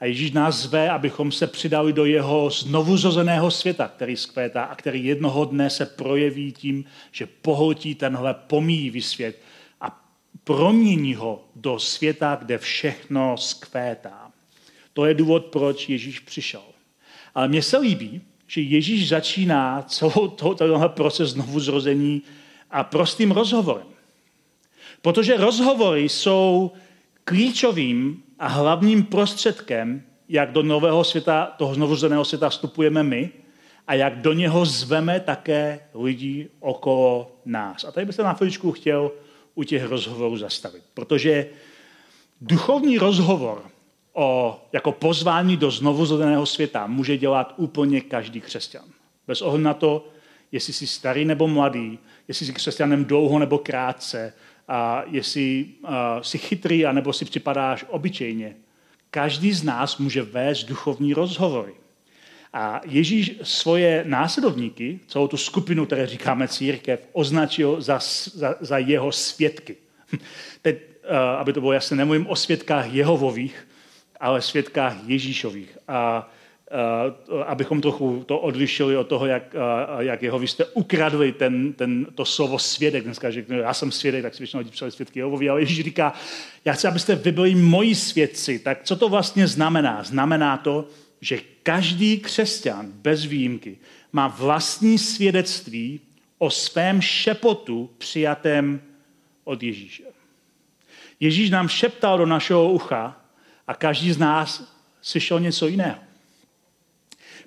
A 0.00 0.04
Ježíš 0.04 0.32
nás 0.32 0.56
zve, 0.56 0.90
abychom 0.90 1.32
se 1.32 1.46
přidali 1.46 1.92
do 1.92 2.04
jeho 2.04 2.50
znovuzrozeného 2.50 3.50
světa, 3.50 3.88
který 3.88 4.16
skvétá 4.16 4.64
a 4.64 4.74
který 4.74 5.04
jednoho 5.04 5.44
dne 5.44 5.70
se 5.70 5.86
projeví 5.86 6.52
tím, 6.52 6.84
že 7.12 7.26
pohltí 7.26 7.94
tenhle 7.94 8.34
pomíjivý 8.34 9.02
svět 9.02 9.40
a 9.80 10.04
promění 10.44 11.14
ho 11.14 11.44
do 11.56 11.78
světa, 11.78 12.38
kde 12.40 12.58
všechno 12.58 13.36
skvétá. 13.36 14.30
To 14.92 15.04
je 15.04 15.14
důvod, 15.14 15.44
proč 15.44 15.88
Ježíš 15.88 16.20
přišel. 16.20 16.62
Ale 17.34 17.48
mně 17.48 17.62
se 17.62 17.78
líbí, 17.78 18.20
že 18.46 18.60
Ježíš 18.60 19.08
začíná 19.08 19.82
celou 19.82 20.28
tohle 20.28 20.88
proces 20.88 21.30
znovu 21.30 21.60
zrození 21.60 22.22
a 22.70 22.84
prostým 22.84 23.30
rozhovorem. 23.30 23.91
Protože 25.02 25.36
rozhovory 25.36 26.08
jsou 26.08 26.72
klíčovým 27.24 28.22
a 28.38 28.46
hlavním 28.46 29.04
prostředkem, 29.04 30.02
jak 30.28 30.52
do 30.52 30.62
nového 30.62 31.04
světa, 31.04 31.54
toho 31.56 31.74
znovuzrozeného 31.74 32.24
světa 32.24 32.48
vstupujeme 32.48 33.02
my 33.02 33.30
a 33.86 33.94
jak 33.94 34.20
do 34.20 34.32
něho 34.32 34.64
zveme 34.64 35.20
také 35.20 35.80
lidi 35.94 36.48
okolo 36.60 37.36
nás. 37.44 37.84
A 37.84 37.92
tady 37.92 38.06
bych 38.06 38.14
se 38.14 38.22
na 38.22 38.32
chviličku 38.32 38.72
chtěl 38.72 39.10
u 39.54 39.62
těch 39.64 39.84
rozhovorů 39.84 40.36
zastavit, 40.36 40.82
protože 40.94 41.46
duchovní 42.40 42.98
rozhovor 42.98 43.62
o, 44.12 44.60
jako 44.72 44.92
pozvání 44.92 45.56
do 45.56 45.70
znovuzrozeného 45.70 46.46
světa 46.46 46.86
může 46.86 47.16
dělat 47.16 47.54
úplně 47.56 48.00
každý 48.00 48.40
křesťan. 48.40 48.84
Bez 49.26 49.42
ohledu 49.42 49.64
na 49.64 49.74
to, 49.74 50.08
jestli 50.52 50.72
jsi 50.72 50.86
starý 50.86 51.24
nebo 51.24 51.48
mladý, 51.48 51.98
jestli 52.28 52.46
jsi 52.46 52.52
křesťanem 52.52 53.04
dlouho 53.04 53.38
nebo 53.38 53.58
krátce, 53.58 54.34
a 54.72 55.04
jestli 55.06 55.66
uh, 55.82 55.90
jsi 56.22 56.38
chytrý, 56.38 56.86
anebo 56.86 57.12
si 57.12 57.24
připadáš 57.24 57.84
obyčejně. 57.88 58.56
Každý 59.10 59.52
z 59.52 59.62
nás 59.62 59.98
může 59.98 60.22
vést 60.22 60.64
duchovní 60.64 61.14
rozhovory. 61.14 61.72
A 62.52 62.80
Ježíš 62.84 63.32
svoje 63.42 64.04
následovníky, 64.06 65.00
celou 65.06 65.28
tu 65.28 65.36
skupinu, 65.36 65.86
které 65.86 66.06
říkáme 66.06 66.48
církev, 66.48 67.08
označil 67.12 67.80
za, 67.80 67.98
za, 68.34 68.54
za 68.60 68.78
jeho 68.78 69.12
svědky. 69.12 69.76
Teď, 70.62 70.76
uh, 71.10 71.16
aby 71.16 71.52
to 71.52 71.60
bylo 71.60 71.72
jasné, 71.72 71.96
nemluvím 71.96 72.26
o 72.26 72.36
svědkách 72.36 72.92
Jehovových, 72.92 73.68
ale 74.20 74.42
svědkách 74.42 74.96
Ježíšových. 75.06 75.78
A 75.88 76.18
uh, 76.18 76.41
abychom 77.46 77.80
trochu 77.80 78.24
to 78.26 78.38
odlišili 78.38 78.96
od 78.96 79.08
toho, 79.08 79.26
jak, 79.26 79.54
uh, 79.54 80.00
jak 80.00 80.22
jeho 80.22 80.38
vy 80.38 80.48
jste 80.48 80.64
ukradli 80.64 81.32
ten, 81.32 81.72
ten, 81.72 82.06
to 82.14 82.24
slovo 82.24 82.58
svědek. 82.58 83.04
Dneska 83.04 83.30
že 83.30 83.44
já 83.48 83.74
jsem 83.74 83.92
svědek, 83.92 84.22
tak 84.22 84.34
si 84.34 84.38
většinou 84.38 84.58
lidi 84.58 84.70
psali 84.70 84.90
svědky 84.90 85.18
Jehovovi, 85.18 85.48
ale 85.48 85.60
Ježíš 85.60 85.84
říká, 85.84 86.12
já 86.64 86.72
chci, 86.72 86.86
abyste 86.86 87.14
vy 87.14 87.32
byli 87.32 87.54
moji 87.54 87.94
svědci. 87.94 88.58
Tak 88.58 88.82
co 88.84 88.96
to 88.96 89.08
vlastně 89.08 89.46
znamená? 89.46 90.02
Znamená 90.02 90.56
to, 90.56 90.88
že 91.20 91.40
každý 91.62 92.18
křesťan 92.18 92.86
bez 92.92 93.24
výjimky 93.24 93.78
má 94.12 94.28
vlastní 94.28 94.98
svědectví 94.98 96.00
o 96.38 96.50
svém 96.50 97.00
šepotu 97.00 97.90
přijatém 97.98 98.80
od 99.44 99.62
Ježíše. 99.62 100.02
Ježíš 101.20 101.50
nám 101.50 101.68
šeptal 101.68 102.18
do 102.18 102.26
našeho 102.26 102.72
ucha 102.72 103.20
a 103.66 103.74
každý 103.74 104.12
z 104.12 104.18
nás 104.18 104.74
slyšel 105.02 105.40
něco 105.40 105.66
jiného. 105.66 105.98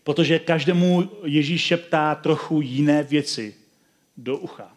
Protože 0.05 0.39
každému 0.39 1.11
Ježíš 1.23 1.61
šeptá 1.61 2.15
trochu 2.15 2.61
jiné 2.61 3.03
věci 3.03 3.55
do 4.17 4.37
ucha. 4.37 4.75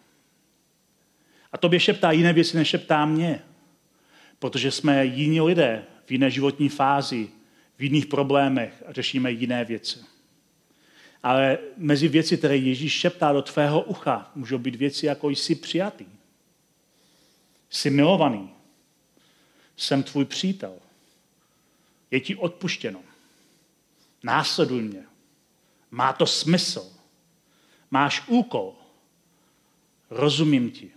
A 1.52 1.58
tobě 1.58 1.80
šeptá 1.80 2.12
jiné 2.12 2.32
věci, 2.32 2.56
než 2.56 2.68
šeptá 2.68 3.06
mě. 3.06 3.42
Protože 4.38 4.70
jsme 4.70 5.06
jiní 5.06 5.40
lidé 5.40 5.84
v 6.06 6.10
jiné 6.10 6.30
životní 6.30 6.68
fázi, 6.68 7.28
v 7.78 7.82
jiných 7.82 8.06
problémech 8.06 8.82
a 8.86 8.92
řešíme 8.92 9.32
jiné 9.32 9.64
věci. 9.64 9.98
Ale 11.22 11.58
mezi 11.76 12.08
věci, 12.08 12.36
které 12.36 12.56
Ježíš 12.56 12.92
šeptá 12.92 13.32
do 13.32 13.42
tvého 13.42 13.82
ucha, 13.82 14.30
můžou 14.34 14.58
být 14.58 14.74
věci, 14.74 15.06
jako 15.06 15.30
jsi 15.30 15.54
přijatý. 15.54 16.06
Jsi 17.70 17.90
milovaný. 17.90 18.50
Jsem 19.76 20.02
tvůj 20.02 20.24
přítel. 20.24 20.74
Je 22.10 22.20
ti 22.20 22.36
odpuštěno. 22.36 23.00
Následuj 24.22 24.82
mě. 24.82 25.07
Má 25.90 26.12
to 26.12 26.26
smysl. 26.26 26.92
Máš 27.90 28.28
úkol. 28.28 28.74
Rozumím 30.10 30.70
ti. 30.70 30.90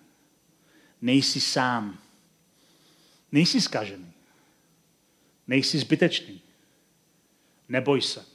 Nejsi 1.02 1.42
sám. 1.42 1.98
Nejsi 3.32 3.62
zkažený. 3.62 4.12
Nejsi 5.48 5.80
zbytečný. 5.80 6.42
Neboj 7.70 8.02
se. 8.02 8.26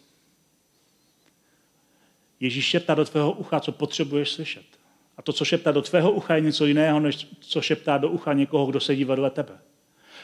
Ježíš 2.40 2.64
šeptá 2.64 2.94
do 2.94 3.04
tvého 3.04 3.32
ucha, 3.32 3.60
co 3.60 3.72
potřebuješ 3.72 4.30
slyšet. 4.30 4.66
A 5.16 5.22
to, 5.22 5.32
co 5.32 5.44
šeptá 5.44 5.72
do 5.72 5.82
tvého 5.82 6.12
ucha, 6.12 6.34
je 6.34 6.40
něco 6.40 6.66
jiného, 6.66 7.00
než 7.00 7.28
co 7.40 7.60
šeptá 7.60 7.98
do 7.98 8.10
ucha 8.10 8.32
někoho, 8.32 8.66
kdo 8.66 8.80
sedí 8.80 9.04
vedle 9.04 9.30
tebe. 9.30 9.58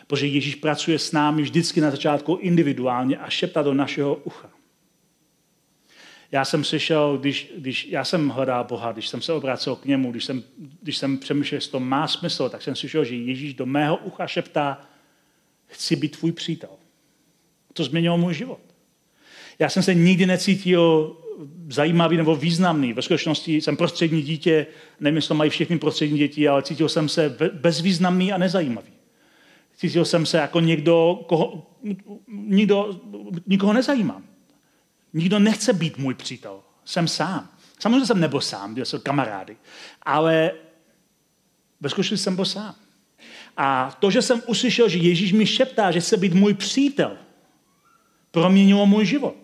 Protože 0.06 0.26
Ježíš 0.26 0.54
pracuje 0.54 0.98
s 0.98 1.12
námi 1.12 1.42
vždycky 1.42 1.80
na 1.80 1.90
začátku 1.90 2.34
individuálně 2.34 3.18
a 3.18 3.30
šeptá 3.30 3.62
do 3.62 3.74
našeho 3.74 4.14
ucha. 4.14 4.50
Já 6.32 6.44
jsem 6.44 6.64
slyšel, 6.64 7.18
když, 7.18 7.52
když 7.58 7.86
já 7.86 8.04
jsem 8.04 8.28
hledal 8.28 8.64
Boha, 8.64 8.92
když 8.92 9.08
jsem 9.08 9.22
se 9.22 9.32
obrácel 9.32 9.76
k 9.76 9.84
němu, 9.84 10.10
když 10.10 10.24
jsem, 10.24 10.42
když 10.82 10.96
jsem 10.98 11.18
přemýšlel, 11.18 11.56
jestli 11.56 11.70
to 11.70 11.80
má 11.80 12.08
smysl, 12.08 12.48
tak 12.48 12.62
jsem 12.62 12.76
slyšel, 12.76 13.04
že 13.04 13.14
Ježíš 13.14 13.54
do 13.54 13.66
mého 13.66 13.96
ucha 13.96 14.26
šeptá, 14.26 14.80
chci 15.66 15.96
být 15.96 16.16
tvůj 16.16 16.32
přítel. 16.32 16.70
To 17.72 17.84
změnilo 17.84 18.18
můj 18.18 18.34
život. 18.34 18.60
Já 19.58 19.68
jsem 19.68 19.82
se 19.82 19.94
nikdy 19.94 20.26
necítil 20.26 21.16
zajímavý 21.68 22.16
nebo 22.16 22.36
významný. 22.36 22.92
Ve 22.92 23.02
skutečnosti 23.02 23.60
jsem 23.60 23.76
prostřední 23.76 24.22
dítě, 24.22 24.66
nevím, 25.00 25.16
jestli 25.16 25.28
to 25.28 25.34
mají 25.34 25.50
všechny 25.50 25.78
prostřední 25.78 26.18
děti, 26.18 26.48
ale 26.48 26.62
cítil 26.62 26.88
jsem 26.88 27.08
se 27.08 27.36
bezvýznamný 27.52 28.32
a 28.32 28.38
nezajímavý. 28.38 28.92
Cítil 29.76 30.04
jsem 30.04 30.26
se 30.26 30.38
jako 30.38 30.60
někdo, 30.60 31.20
koho, 31.26 31.70
nikdo, 32.28 33.00
nikoho 33.46 33.72
nezajímám. 33.72 34.31
Nikdo 35.12 35.38
nechce 35.38 35.72
být 35.72 35.98
můj 35.98 36.14
přítel. 36.14 36.60
Jsem 36.84 37.08
sám. 37.08 37.48
Samozřejmě 37.78 38.06
jsem 38.06 38.20
nebyl 38.20 38.40
sám, 38.40 38.74
byl 38.74 38.84
jsem 38.84 39.00
kamarády. 39.00 39.56
Ale 40.02 40.50
ve 41.80 41.88
skutečnosti 41.88 42.24
jsem 42.24 42.36
byl 42.36 42.44
sám. 42.44 42.74
A 43.56 43.96
to, 44.00 44.10
že 44.10 44.22
jsem 44.22 44.42
uslyšel, 44.46 44.88
že 44.88 44.98
Ježíš 44.98 45.32
mi 45.32 45.46
šeptá, 45.46 45.90
že 45.90 46.00
chce 46.00 46.16
být 46.16 46.34
můj 46.34 46.54
přítel, 46.54 47.16
proměnilo 48.30 48.86
můj 48.86 49.06
život. 49.06 49.36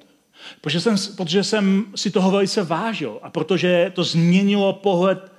Protože 0.61 0.81
jsem, 0.81 0.97
protože 1.17 1.45
jsem 1.45 1.87
si 1.97 2.11
toho 2.11 2.31
velice 2.31 2.63
vážil 2.63 3.19
a 3.23 3.31
protože 3.31 3.93
to 3.95 4.05
změnilo 4.05 4.73
pohled 4.73 5.33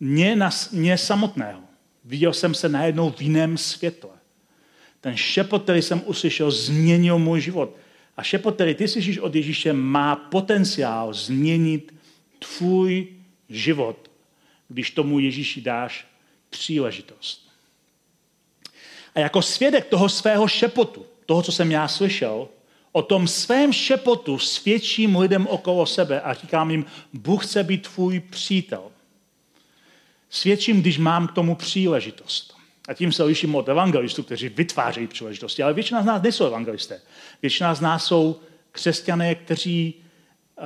mě, 0.00 0.36
na, 0.36 0.50
mě 0.72 0.98
samotného. 0.98 1.60
Viděl 2.04 2.32
jsem 2.32 2.54
se 2.54 2.68
najednou 2.68 3.10
v 3.10 3.22
jiném 3.22 3.58
světle. 3.58 4.10
Ten 5.00 5.16
šepot, 5.16 5.62
který 5.62 5.82
jsem 5.82 6.02
uslyšel, 6.06 6.50
změnil 6.50 7.18
můj 7.18 7.40
život. 7.40 7.76
A 8.16 8.22
šepot, 8.22 8.54
který 8.54 8.74
ty 8.74 8.88
slyšíš 8.88 9.18
od 9.18 9.34
Ježíše, 9.34 9.72
má 9.72 10.16
potenciál 10.16 11.14
změnit 11.14 11.94
tvůj 12.38 13.08
život, 13.48 14.10
když 14.68 14.90
tomu 14.90 15.18
Ježíši 15.18 15.60
dáš 15.60 16.06
příležitost. 16.50 17.48
A 19.14 19.20
jako 19.20 19.42
svědek 19.42 19.86
toho 19.86 20.08
svého 20.08 20.48
šepotu, 20.48 21.06
toho, 21.26 21.42
co 21.42 21.52
jsem 21.52 21.70
já 21.70 21.88
slyšel, 21.88 22.48
o 22.92 23.02
tom 23.02 23.28
svém 23.28 23.72
šepotu 23.72 24.38
svědčím 24.38 25.16
lidem 25.16 25.46
okolo 25.46 25.86
sebe 25.86 26.20
a 26.20 26.34
říkám 26.34 26.70
jim, 26.70 26.84
Bůh 27.12 27.46
chce 27.46 27.64
být 27.64 27.88
tvůj 27.88 28.20
přítel. 28.20 28.92
Svědčím, 30.30 30.80
když 30.80 30.98
mám 30.98 31.28
k 31.28 31.32
tomu 31.32 31.54
příležitost. 31.54 32.61
A 32.88 32.94
tím 32.94 33.12
se 33.12 33.22
liším 33.22 33.54
od 33.54 33.68
evangelistů, 33.68 34.22
kteří 34.22 34.48
vytvářejí 34.48 35.06
příležitosti. 35.06 35.62
Ale 35.62 35.72
většina 35.74 36.02
z 36.02 36.04
nás 36.04 36.22
nejsou 36.22 36.46
evangelisté. 36.46 37.00
Většina 37.42 37.74
z 37.74 37.80
nás 37.80 38.04
jsou 38.04 38.40
křesťané, 38.72 39.34
kteří 39.34 39.94
uh, 39.94 40.64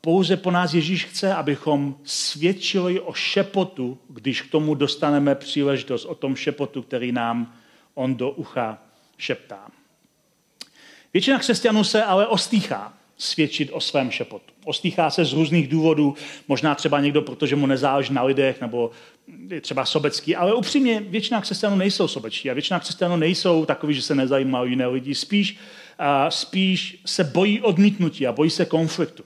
pouze 0.00 0.36
po 0.36 0.50
nás 0.50 0.74
Ježíš 0.74 1.04
chce, 1.04 1.34
abychom 1.34 1.96
svědčili 2.04 3.00
o 3.00 3.12
šepotu, 3.12 3.98
když 4.08 4.42
k 4.42 4.50
tomu 4.50 4.74
dostaneme 4.74 5.34
příležitost, 5.34 6.04
o 6.04 6.14
tom 6.14 6.36
šepotu, 6.36 6.82
který 6.82 7.12
nám 7.12 7.54
on 7.94 8.14
do 8.14 8.30
ucha 8.30 8.78
šeptá. 9.18 9.68
Většina 11.12 11.38
křesťanů 11.38 11.84
se 11.84 12.04
ale 12.04 12.26
ostýchá 12.26 12.92
svědčit 13.16 13.70
o 13.72 13.80
svém 13.80 14.10
šepotu. 14.10 14.55
Ostýchá 14.68 15.10
se 15.10 15.24
z 15.24 15.32
různých 15.32 15.68
důvodů, 15.68 16.14
možná 16.48 16.74
třeba 16.74 17.00
někdo, 17.00 17.22
protože 17.22 17.56
mu 17.56 17.66
nezáleží 17.66 18.14
na 18.14 18.22
lidech, 18.22 18.60
nebo 18.60 18.90
je 19.48 19.60
třeba 19.60 19.84
sobecký, 19.84 20.36
ale 20.36 20.54
upřímně 20.54 21.02
většina 21.08 21.40
křesťanů 21.40 21.76
nejsou 21.76 22.08
sobečtí 22.08 22.50
a 22.50 22.54
většina 22.54 22.80
křesťanů 22.80 23.16
nejsou 23.16 23.64
takový, 23.64 23.94
že 23.94 24.02
se 24.02 24.14
nezajímají 24.14 24.62
o 24.62 24.66
jiné 24.66 24.86
lidi. 24.86 25.14
Spíš, 25.14 25.58
a 25.98 26.30
spíš 26.30 27.00
se 27.06 27.24
bojí 27.24 27.60
odmítnutí 27.60 28.26
a 28.26 28.32
bojí 28.32 28.50
se 28.50 28.64
konfliktu. 28.64 29.22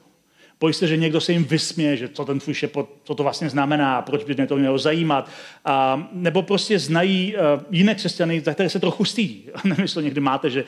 Bojí 0.60 0.74
se, 0.74 0.86
že 0.86 0.96
někdo 0.96 1.20
se 1.20 1.32
jim 1.32 1.44
vysměje, 1.44 1.96
že 1.96 2.08
co 2.08 2.24
ten 2.24 2.38
tvůj 2.38 2.54
šepot, 2.54 2.90
co 3.04 3.14
to 3.14 3.22
vlastně 3.22 3.50
znamená, 3.50 4.02
proč 4.02 4.24
by 4.24 4.34
mě 4.34 4.46
to 4.46 4.56
mělo 4.56 4.78
zajímat. 4.78 5.30
A, 5.64 6.08
nebo 6.12 6.42
prostě 6.42 6.78
znají 6.78 7.34
uh, 7.34 7.62
jiné 7.70 7.94
křesťany, 7.94 8.40
za 8.40 8.54
které 8.54 8.68
se 8.68 8.80
trochu 8.80 9.04
stydí. 9.04 9.48
Jestli 9.78 10.04
někdy 10.04 10.20
máte, 10.20 10.50
že 10.50 10.64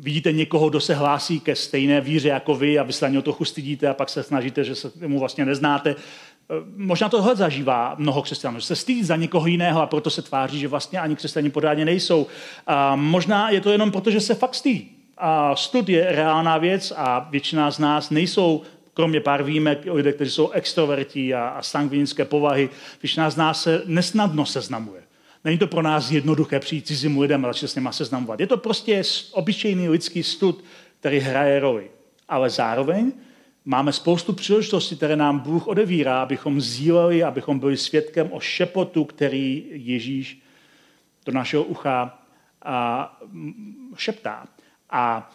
vidíte 0.00 0.32
někoho, 0.32 0.70
kdo 0.70 0.80
se 0.80 0.94
hlásí 0.94 1.40
ke 1.40 1.56
stejné 1.56 2.00
víře 2.00 2.28
jako 2.28 2.54
vy 2.54 2.78
a 2.78 2.82
vy 2.82 2.92
se 2.92 3.04
na 3.04 3.08
něho 3.08 3.22
trochu 3.22 3.44
stydíte 3.44 3.88
a 3.88 3.94
pak 3.94 4.08
se 4.08 4.22
snažíte, 4.22 4.64
že 4.64 4.74
se 4.74 4.90
mu 5.06 5.18
vlastně 5.18 5.44
neznáte. 5.44 5.90
E, 5.90 5.94
možná 6.76 7.08
tohle 7.08 7.36
zažívá 7.36 7.94
mnoho 7.98 8.22
křesťanů, 8.22 8.60
že 8.60 8.66
se 8.66 8.76
stydí 8.76 9.04
za 9.04 9.16
někoho 9.16 9.46
jiného 9.46 9.82
a 9.82 9.86
proto 9.86 10.10
se 10.10 10.22
tváří, 10.22 10.58
že 10.58 10.68
vlastně 10.68 11.00
ani 11.00 11.16
křesťani 11.16 11.50
pořádně 11.50 11.84
nejsou. 11.84 12.26
A 12.66 12.96
možná 12.96 13.50
je 13.50 13.60
to 13.60 13.70
jenom 13.70 13.90
proto, 13.90 14.10
že 14.10 14.20
se 14.20 14.34
fakt 14.34 14.54
stydí. 14.54 14.96
A 15.18 15.56
stud 15.56 15.88
je 15.88 16.12
reálná 16.12 16.58
věc 16.58 16.92
a 16.96 17.28
většina 17.30 17.70
z 17.70 17.78
nás 17.78 18.10
nejsou 18.10 18.62
kromě 18.94 19.20
pár 19.20 19.42
výjimek, 19.42 19.86
lidé, 19.90 20.12
kteří 20.12 20.30
jsou 20.30 20.50
extrovertí 20.50 21.34
a, 21.34 21.48
a 21.48 21.62
sangvinické 21.62 22.24
povahy, 22.24 22.70
většina 23.02 23.30
z 23.30 23.36
nás 23.36 23.62
se 23.62 23.82
nesnadno 23.86 24.46
seznamuje. 24.46 25.01
Není 25.44 25.58
to 25.58 25.66
pro 25.66 25.82
nás 25.82 26.10
jednoduché 26.10 26.60
přijít 26.60 26.86
cizím 26.86 27.20
lidem 27.20 27.44
a 27.44 27.48
začít 27.48 27.68
s 27.68 27.74
nimi 27.74 27.88
seznamovat. 27.90 28.40
Je 28.40 28.46
to 28.46 28.56
prostě 28.56 29.02
obyčejný 29.32 29.88
lidský 29.88 30.22
stud, 30.22 30.64
který 31.00 31.18
hraje 31.18 31.60
roli. 31.60 31.90
Ale 32.28 32.50
zároveň 32.50 33.12
máme 33.64 33.92
spoustu 33.92 34.32
příležitostí, 34.32 34.96
které 34.96 35.16
nám 35.16 35.38
Bůh 35.38 35.66
odevírá, 35.66 36.22
abychom 36.22 36.60
sdíleli, 36.60 37.22
abychom 37.22 37.58
byli 37.58 37.76
svědkem 37.76 38.28
o 38.32 38.40
šepotu, 38.40 39.04
který 39.04 39.64
Ježíš 39.70 40.42
do 41.26 41.32
našeho 41.32 41.64
ucha 41.64 42.18
a 42.62 43.20
šeptá. 43.96 44.46
A 44.90 45.32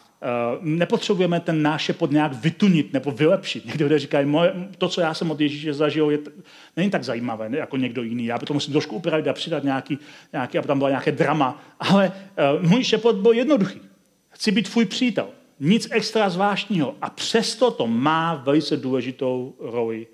nepotřebujeme 0.62 1.40
ten 1.40 1.62
náš 1.62 1.92
pod 1.98 2.12
nějak 2.12 2.34
vytunit 2.34 2.94
nebo 2.94 3.12
vylepšit. 3.12 3.66
Někdo 3.66 3.86
lidé 3.86 4.00
říkají, 4.00 4.26
moje, 4.26 4.54
to, 4.78 4.90
co 4.90 5.02
já 5.02 5.14
jsem 5.14 5.32
od 5.32 5.42
Ježíše 5.42 5.74
zažil, 5.74 6.10
je, 6.10 6.20
není 6.78 6.90
tak 6.90 7.04
zajímavé 7.04 7.50
ne, 7.50 7.58
jako 7.58 7.78
někdo 7.78 8.04
jiný. 8.04 8.26
Já 8.26 8.38
to 8.38 8.54
musím 8.54 8.74
trošku 8.74 8.96
upravit 8.96 9.28
a 9.28 9.34
přidat 9.34 9.64
nějaký, 9.64 9.98
nějaký 10.34 10.58
aby 10.58 10.68
tam 10.68 10.78
byla 10.78 10.90
nějaké 10.90 11.12
drama. 11.12 11.64
Ale 11.80 12.12
uh, 12.62 12.70
můj 12.70 12.84
šepot 12.84 13.16
byl 13.16 13.32
jednoduchý. 13.32 13.82
Chci 14.30 14.52
být 14.52 14.70
tvůj 14.70 14.86
přítel. 14.86 15.28
Nic 15.60 15.88
extra 15.92 16.30
zvláštního. 16.30 16.96
A 17.02 17.10
přesto 17.10 17.72
to 17.72 17.88
má 17.88 18.36
velice 18.36 18.78
důležitou 18.78 19.56
roli. 19.60 20.08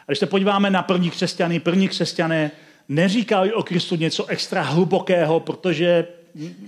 A 0.00 0.04
když 0.06 0.18
se 0.18 0.26
podíváme 0.26 0.70
na 0.70 0.82
první 0.82 1.10
křesťany, 1.10 1.60
první 1.60 1.88
křesťané 1.88 2.50
neříkali 2.88 3.52
o 3.52 3.62
Kristu 3.62 3.96
něco 3.96 4.26
extra 4.26 4.62
hlubokého, 4.62 5.40
protože 5.40 6.06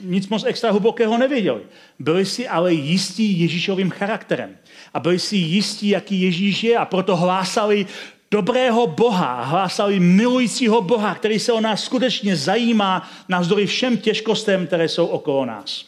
nic 0.03 0.29
moc 0.29 0.45
extra 0.45 0.71
hlubokého 0.71 1.19
nevěděli. 1.19 1.61
Byli 1.99 2.27
si 2.27 2.49
ale 2.49 2.73
jistí 2.73 3.41
Ježíšovým 3.41 3.91
charakterem. 3.91 4.57
A 4.95 5.01
byli 5.01 5.19
si 5.19 5.37
jistí, 5.37 5.89
jaký 5.89 6.21
Ježíš 6.21 6.65
je 6.65 6.77
a 6.77 6.85
proto 6.85 7.17
hlásali 7.17 7.87
dobrého 8.31 8.87
Boha, 8.87 9.43
hlásali 9.43 10.01
milujícího 10.01 10.83
Boha, 10.83 11.15
který 11.15 11.39
se 11.39 11.53
o 11.53 11.61
nás 11.61 11.85
skutečně 11.85 12.37
zajímá 12.37 13.11
navzdory 13.29 13.67
všem 13.67 13.97
těžkostem, 13.97 14.67
které 14.67 14.89
jsou 14.89 15.07
okolo 15.07 15.45
nás. 15.45 15.85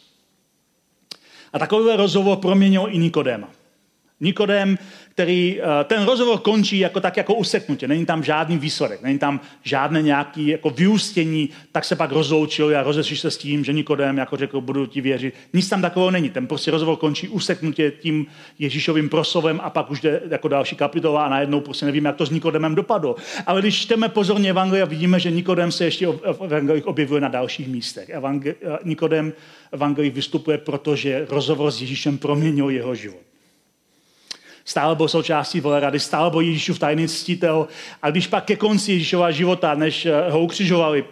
A 1.52 1.58
takový 1.58 1.96
rozhovor 1.96 2.36
proměnil 2.36 2.88
i 2.90 2.98
Nikodéma. 2.98 3.48
Nikodém 4.20 4.78
který 5.14 5.60
eh, 5.60 5.84
ten 5.84 6.04
rozhovor 6.04 6.38
končí 6.38 6.78
jako 6.78 7.00
tak 7.00 7.16
jako 7.16 7.34
useknutě. 7.34 7.88
Není 7.88 8.06
tam 8.06 8.22
žádný 8.22 8.58
výsledek, 8.58 9.02
není 9.02 9.18
tam 9.18 9.40
žádné 9.62 10.02
nějaké 10.02 10.42
jako 10.42 10.70
vyústění, 10.70 11.50
tak 11.72 11.84
se 11.84 11.96
pak 11.96 12.12
rozloučil 12.12 12.78
a 12.78 12.82
rozešli 12.82 13.16
se 13.16 13.30
s 13.30 13.38
tím, 13.38 13.64
že 13.64 13.72
Nikodem 13.72 14.18
jako 14.18 14.36
řekl, 14.36 14.60
budu 14.60 14.86
ti 14.86 15.00
věřit. 15.00 15.34
Nic 15.52 15.68
tam 15.68 15.82
takového 15.82 16.10
není. 16.10 16.30
Ten 16.30 16.46
prostě 16.46 16.70
rozhovor 16.70 16.96
končí 16.96 17.28
useknutě 17.28 17.90
tím 17.90 18.26
Ježíšovým 18.58 19.08
proslovem 19.08 19.60
a 19.62 19.70
pak 19.70 19.90
už 19.90 20.00
jde 20.00 20.22
jako 20.30 20.48
další 20.48 20.76
kapitola 20.76 21.24
a 21.24 21.28
najednou 21.28 21.60
prostě 21.60 21.86
nevíme, 21.86 22.08
jak 22.08 22.16
to 22.16 22.26
s 22.26 22.30
Nikodemem 22.30 22.74
dopadlo. 22.74 23.16
Ale 23.46 23.60
když 23.60 23.82
čteme 23.82 24.08
pozorně 24.08 24.50
Evangelia, 24.50 24.84
vidíme, 24.84 25.20
že 25.20 25.30
Nikodem 25.30 25.72
se 25.72 25.84
ještě 25.84 26.06
v 26.06 26.40
Evangelích 26.44 26.86
objevuje 26.86 27.20
na 27.20 27.28
dalších 27.28 27.68
místech. 27.68 28.08
Evangel- 28.08 28.54
eh, 28.62 28.78
Nikodem 28.84 29.32
Evangelii 29.72 30.10
vystupuje, 30.10 30.58
protože 30.58 31.26
rozhovor 31.28 31.70
s 31.70 31.80
Ježíšem 31.80 32.18
proměnil 32.18 32.70
jeho 32.70 32.94
život 32.94 33.33
stále 34.64 34.96
byl 34.96 35.08
součástí 35.08 35.62
rady, 35.80 36.00
stále 36.00 36.30
byl 36.30 36.40
Ježíšův 36.40 36.78
tajný 36.78 37.08
ctitel. 37.08 37.68
A 38.02 38.10
když 38.10 38.26
pak 38.26 38.44
ke 38.44 38.56
konci 38.56 38.92
Ježíšova 38.92 39.30
života, 39.30 39.74
než 39.74 40.06
eh, 40.06 40.30
ho 40.30 40.40
ukřižovali, 40.40 41.04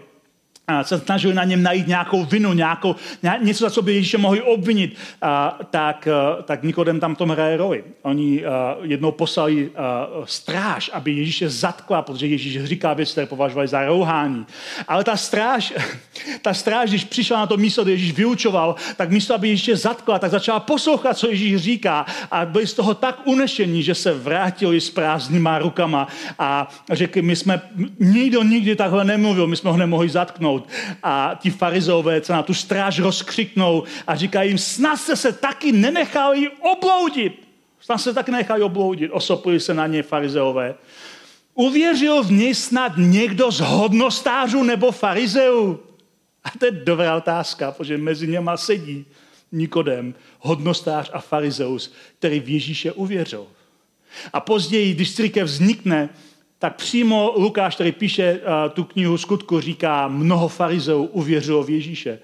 se 0.83 0.99
snažili 0.99 1.35
na 1.35 1.45
něm 1.45 1.63
najít 1.63 1.87
nějakou 1.87 2.25
vinu, 2.25 2.53
nějakou, 2.53 2.97
něco, 3.41 3.65
za 3.65 3.71
co 3.71 3.83
by 3.83 3.95
Ježíše 3.95 4.19
mohli 4.19 4.43
obvinit, 4.43 4.97
a, 5.23 5.59
tak, 5.71 6.09
a, 6.09 6.37
eh, 6.39 6.43
tak 6.43 6.63
Nikodem 6.63 7.01
tam 7.01 7.15
tom 7.15 7.31
hraje 7.31 7.57
roli. 7.57 7.85
Oni 8.03 8.45
a, 8.45 8.77
eh, 8.83 8.87
jednou 8.87 9.13
poslali 9.13 9.71
a, 9.77 10.09
stráž, 10.25 10.91
aby 10.93 11.13
Ježíše 11.13 11.49
zatkla, 11.49 12.03
protože 12.03 12.27
Ježíš 12.27 12.65
říká 12.65 12.93
věc, 12.93 13.13
které 13.13 13.27
považovali 13.27 13.69
za 13.69 13.87
rouhání. 13.87 14.47
Ale 14.89 15.05
ta 15.05 15.17
stráž, 15.17 15.75
ta 16.43 16.55
stráž, 16.55 16.89
když 16.89 17.05
přišla 17.05 17.39
na 17.39 17.47
to 17.47 17.57
místo, 17.57 17.83
kde 17.83 17.93
Ježíš 17.93 18.13
vyučoval, 18.13 18.75
tak 18.97 19.11
místo, 19.11 19.35
aby 19.35 19.49
Ježíše 19.49 19.77
zatkla, 19.77 20.19
tak 20.19 20.31
začala 20.31 20.61
poslouchat, 20.61 21.19
co 21.19 21.29
Ježíš 21.29 21.57
říká 21.57 22.07
a 22.31 22.45
byli 22.45 22.67
z 22.67 22.75
toho 22.75 22.95
tak 22.95 23.27
unešení, 23.27 23.83
že 23.83 23.95
se 23.95 24.13
vrátili 24.15 24.81
s 24.81 24.91
prázdnýma 24.91 25.59
rukama 25.59 26.09
a 26.39 26.69
řekli, 26.93 27.23
my 27.23 27.37
jsme, 27.37 27.61
nikdo 27.99 28.43
nikdy 28.43 28.77
takhle 28.77 29.05
nemluvil, 29.05 29.47
my 29.47 29.57
jsme 29.57 29.71
ho 29.71 29.77
nemohli 29.77 30.09
zatknout. 30.09 30.52
A 31.03 31.39
ti 31.43 31.51
farizové 31.51 32.25
se 32.25 32.33
na 32.33 32.43
tu 32.43 32.55
stráž 32.55 32.99
rozkřiknou 32.99 33.85
a 34.07 34.17
říkají 34.17 34.51
jim, 34.51 34.59
snad 34.59 34.97
se 34.97 35.17
se 35.17 35.33
taky 35.33 35.73
nenechali 35.73 36.49
obloudit. 36.49 37.49
Snad 37.81 37.99
se 37.99 38.15
taky 38.15 38.31
nechali 38.31 38.63
obloudit. 38.63 39.11
Osopili 39.11 39.61
se 39.61 39.75
na 39.75 39.87
ně 39.87 40.03
farizeové. 40.03 40.75
Uvěřil 41.55 42.23
v 42.23 42.33
něj 42.33 42.55
snad 42.55 42.93
někdo 42.97 43.51
z 43.51 43.61
hodnostářů 43.61 44.63
nebo 44.63 44.93
farizeů? 44.93 45.81
A 46.45 46.51
to 46.59 46.65
je 46.65 46.71
dobrá 46.71 47.17
otázka, 47.17 47.73
protože 47.73 47.99
mezi 47.99 48.29
něma 48.29 48.57
sedí 48.57 49.05
Nikodem, 49.53 50.15
hodnostář 50.39 51.11
a 51.13 51.21
farizeus, 51.21 51.93
který 52.19 52.41
v 52.41 52.49
Ježíše 52.49 52.93
uvěřil. 52.93 53.47
A 54.33 54.41
později, 54.41 54.95
když 54.95 55.15
církev 55.15 55.45
vznikne, 55.45 56.09
tak 56.63 56.77
přímo 56.77 57.33
Lukáš, 57.37 57.75
který 57.75 57.93
píše 57.93 58.33
uh, 58.33 58.73
tu 58.73 58.85
knihu 58.85 59.19
skutku, 59.19 59.61
říká, 59.61 60.09
mnoho 60.09 60.49
farizeů 60.49 61.05
uvěřilo 61.05 61.63
v 61.63 61.71
Ježíše. 61.71 62.19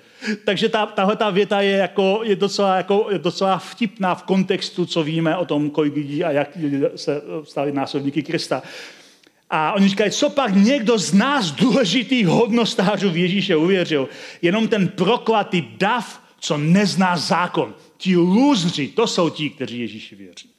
Takže 0.45 0.68
ta, 0.68 0.86
tahle 0.86 1.16
ta 1.16 1.30
věta 1.30 1.61
je, 1.61 1.76
jako, 1.76 2.20
je, 2.22 2.36
docela, 2.36 2.76
jako, 2.76 3.07
je 3.11 3.18
docela 3.18 3.59
vtipná 3.59 4.14
v 4.14 4.22
kontextu, 4.22 4.86
co 4.86 5.03
víme 5.03 5.36
o 5.36 5.45
tom, 5.45 5.70
kolik 5.70 5.95
lidí 5.95 6.24
a 6.24 6.30
jak 6.30 6.59
se 6.97 7.22
stali 7.45 7.72
následníky 7.72 8.22
Krista. 8.22 8.62
A 9.51 9.72
oni 9.72 9.89
říkají, 9.89 10.11
co 10.11 10.30
pak 10.30 10.55
někdo 10.55 10.99
z 10.99 11.12
nás 11.12 11.51
důležitých 11.51 12.26
hodnostářů 12.26 13.11
v 13.11 13.16
Ježíše 13.16 13.57
uvěřil? 13.57 14.09
Jenom 14.43 14.68
ten 14.68 14.89
proklatý 14.89 15.64
dav 15.76 16.22
co 16.41 16.59
nezná 16.59 17.16
zákon. 17.16 17.74
Ti 17.97 18.16
lůzři, 18.16 18.89
to 18.89 19.07
jsou 19.07 19.30
ti, 19.30 19.51
kteří 19.51 19.80
Ježíši 19.80 20.16
věří. 20.16 20.57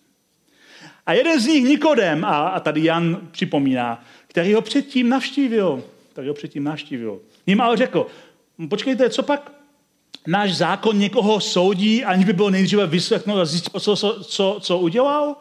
A 1.09 1.13
jeden 1.13 1.39
z 1.39 1.45
nich, 1.45 1.63
Nikodem, 1.63 2.25
a, 2.25 2.47
a 2.47 2.59
tady 2.59 2.83
Jan 2.83 3.19
připomíná, 3.31 4.03
který 4.27 4.53
ho 4.53 4.61
předtím 4.61 5.09
navštívil, 5.09 5.83
který 6.11 6.27
ho 6.27 6.33
předtím 6.33 6.63
navštívil. 6.63 7.19
Ním 7.47 7.61
ale 7.61 7.77
řekl, 7.77 8.07
počkejte, 8.69 9.09
co 9.09 9.23
pak 9.23 9.51
náš 10.27 10.55
zákon 10.55 10.99
někoho 10.99 11.39
soudí, 11.39 12.05
aniž 12.05 12.25
by 12.25 12.33
byl 12.33 12.51
nejdříve 12.51 12.87
vyslechnout 12.87 13.39
a 13.39 13.45
zjistil, 13.45 13.79
co, 13.79 13.95
co, 13.95 14.23
co, 14.23 14.57
co 14.61 14.77
udělal? 14.77 15.35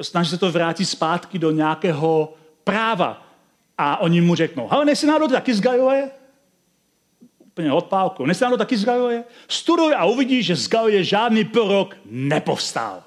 Snaží 0.00 0.30
se 0.30 0.38
to 0.38 0.52
vrátit 0.52 0.84
zpátky 0.84 1.38
do 1.38 1.50
nějakého 1.50 2.34
práva. 2.64 3.26
A 3.78 4.00
oni 4.00 4.20
mu 4.20 4.34
řeknou, 4.34 4.72
ale 4.72 4.84
nejsi 4.84 5.06
náhodou 5.06 5.28
taky 5.28 5.54
z 5.54 5.60
Galileje? 5.60 6.10
Úplně 7.38 7.72
odpálku. 7.72 8.26
Nejsi 8.26 8.44
náhodou 8.44 8.58
taky 8.58 8.76
z 8.76 8.84
Galileje? 8.84 9.24
Studuj 9.48 9.94
a 9.96 10.04
uvidíš, 10.04 10.46
že 10.46 10.56
z 10.56 10.68
Galileje 10.68 11.04
žádný 11.04 11.44
prorok 11.44 11.96
nepovstal. 12.04 13.02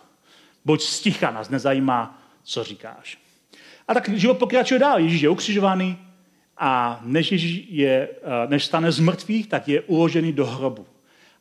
Buď 0.68 0.82
sticha, 0.82 1.32
nás 1.32 1.49
nezajímá, 1.49 2.22
co 2.43 2.63
říkáš. 2.63 3.18
A 3.88 3.93
tak 3.93 4.09
život 4.09 4.38
pokračuje 4.38 4.80
dál. 4.80 4.99
Ježíš 4.99 5.22
je 5.22 5.30
ukřižovaný 5.30 5.97
a 6.57 6.99
než, 7.03 7.32
Ježíš 7.32 7.65
je, 7.70 8.09
eh, 8.11 8.47
než 8.47 8.65
stane 8.65 8.91
z 8.91 8.99
mrtvých, 8.99 9.47
tak 9.47 9.68
je 9.68 9.82
uložený 9.82 10.34
do 10.34 10.45
hrobu. 10.45 10.86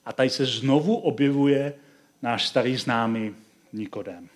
A 0.04 0.12
tady 0.12 0.30
se 0.30 0.46
znovu 0.46 0.96
objevuje 0.96 1.74
náš 2.22 2.46
starý 2.46 2.76
známý 2.76 3.34
Nikodem. 3.72 4.28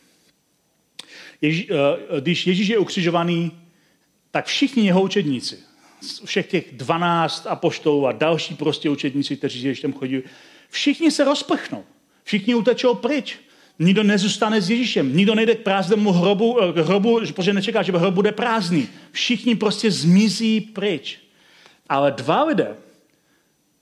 Ježí, 1.41 1.69
eh, 1.71 2.21
když 2.21 2.47
Ježíš 2.47 2.69
je 2.69 2.79
ukřižovaný, 2.79 3.53
tak 4.31 4.47
všichni 4.47 4.87
jeho 4.87 5.03
učedníci, 5.03 5.59
všech 6.25 6.47
těch 6.47 6.73
12 6.73 7.47
apoštolů 7.47 8.07
a 8.07 8.13
další 8.13 8.55
prostě 8.55 8.91
učedníci, 8.91 9.37
kteří 9.37 9.63
ještě 9.63 9.83
tam 9.83 9.93
chodí, 9.93 10.23
všichni 10.69 11.11
se 11.11 11.25
rozprchnou. 11.25 11.85
Všichni 12.25 12.55
utečou 12.55 12.95
pryč. 12.95 13.39
Nikdo 13.81 14.03
nezůstane 14.03 14.61
s 14.61 14.71
Ježíšem. 14.71 15.17
Nikdo 15.17 15.35
nejde 15.35 15.55
k 15.55 15.63
prázdnému 15.63 16.13
hrobu, 16.13 16.63
eh, 16.63 16.83
hrobu 16.83 17.21
protože 17.35 17.53
nečeká, 17.53 17.83
že 17.83 17.93
hrob 17.93 18.15
bude 18.15 18.33
prázdný. 18.33 18.89
Všichni 19.13 19.55
prostě 19.55 19.91
zmizí 19.91 20.61
pryč. 20.61 21.19
Ale 21.89 22.13
dva 22.13 22.45
lidé 22.45 22.77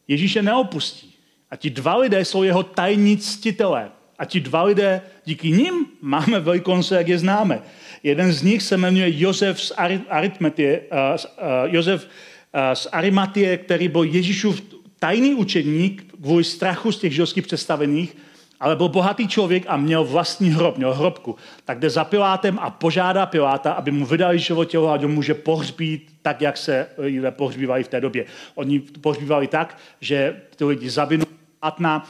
Ježíše 0.09 0.43
neopustí. 0.43 1.15
A 1.51 1.57
ti 1.57 1.71
dva 1.71 1.97
lidé 1.97 2.25
jsou 2.25 2.43
jeho 2.43 2.63
tajní 2.63 3.17
ctitelé. 3.17 3.91
A 4.19 4.25
ti 4.25 4.41
dva 4.41 4.63
lidé, 4.63 5.03
díky 5.25 5.51
nim 5.51 5.87
máme 6.01 6.41
velikonce, 6.41 6.95
jak 6.97 7.09
je 7.09 7.19
známe. 7.19 7.63
Jeden 8.03 8.33
z 8.33 8.43
nich 8.43 8.63
se 8.63 8.77
jmenuje 8.77 9.21
Josef 9.21 9.63
z, 9.63 9.73
Aritmetie, 10.09 10.81
uh, 10.81 10.97
uh, 10.99 11.75
Josef 11.75 12.05
uh, 12.05 12.61
z 12.75 12.89
Arimatie, 12.93 13.57
který 13.57 13.89
byl 13.89 14.03
Ježíšův 14.03 14.63
tajný 14.99 15.35
učedník 15.35 16.15
kvůli 16.23 16.45
strachu 16.45 16.93
z 16.93 16.99
těch 16.99 17.13
židovských 17.13 17.47
představených, 17.47 18.17
ale 18.61 18.77
byl 18.77 18.89
bohatý 18.89 19.29
člověk 19.29 19.65
a 19.67 19.77
měl 19.77 20.05
vlastní 20.05 20.51
hrob, 20.51 20.77
měl 20.77 20.95
hrobku. 20.95 21.37
Tak 21.65 21.79
jde 21.79 21.91
za 21.91 22.05
Pilátem 22.05 22.59
a 22.59 22.71
požádá 22.71 23.27
Piláta, 23.27 23.73
aby 23.73 23.91
mu 23.91 24.07
vydali 24.07 24.39
životělo 24.39 24.89
a 24.89 24.97
ho 24.97 25.09
může 25.09 25.35
pohřbít 25.35 26.13
tak, 26.23 26.41
jak 26.41 26.57
se 26.57 26.87
lidé 26.99 27.31
pohřbívali 27.31 27.85
v 27.85 27.89
té 27.89 28.01
době. 28.01 28.25
Oni 28.55 28.81
pohřbívali 28.81 29.47
tak, 29.47 29.79
že 30.01 30.37
ty 30.57 30.65
lidi 30.65 30.91
zavinu 30.91 31.25
Atna, 31.63 32.07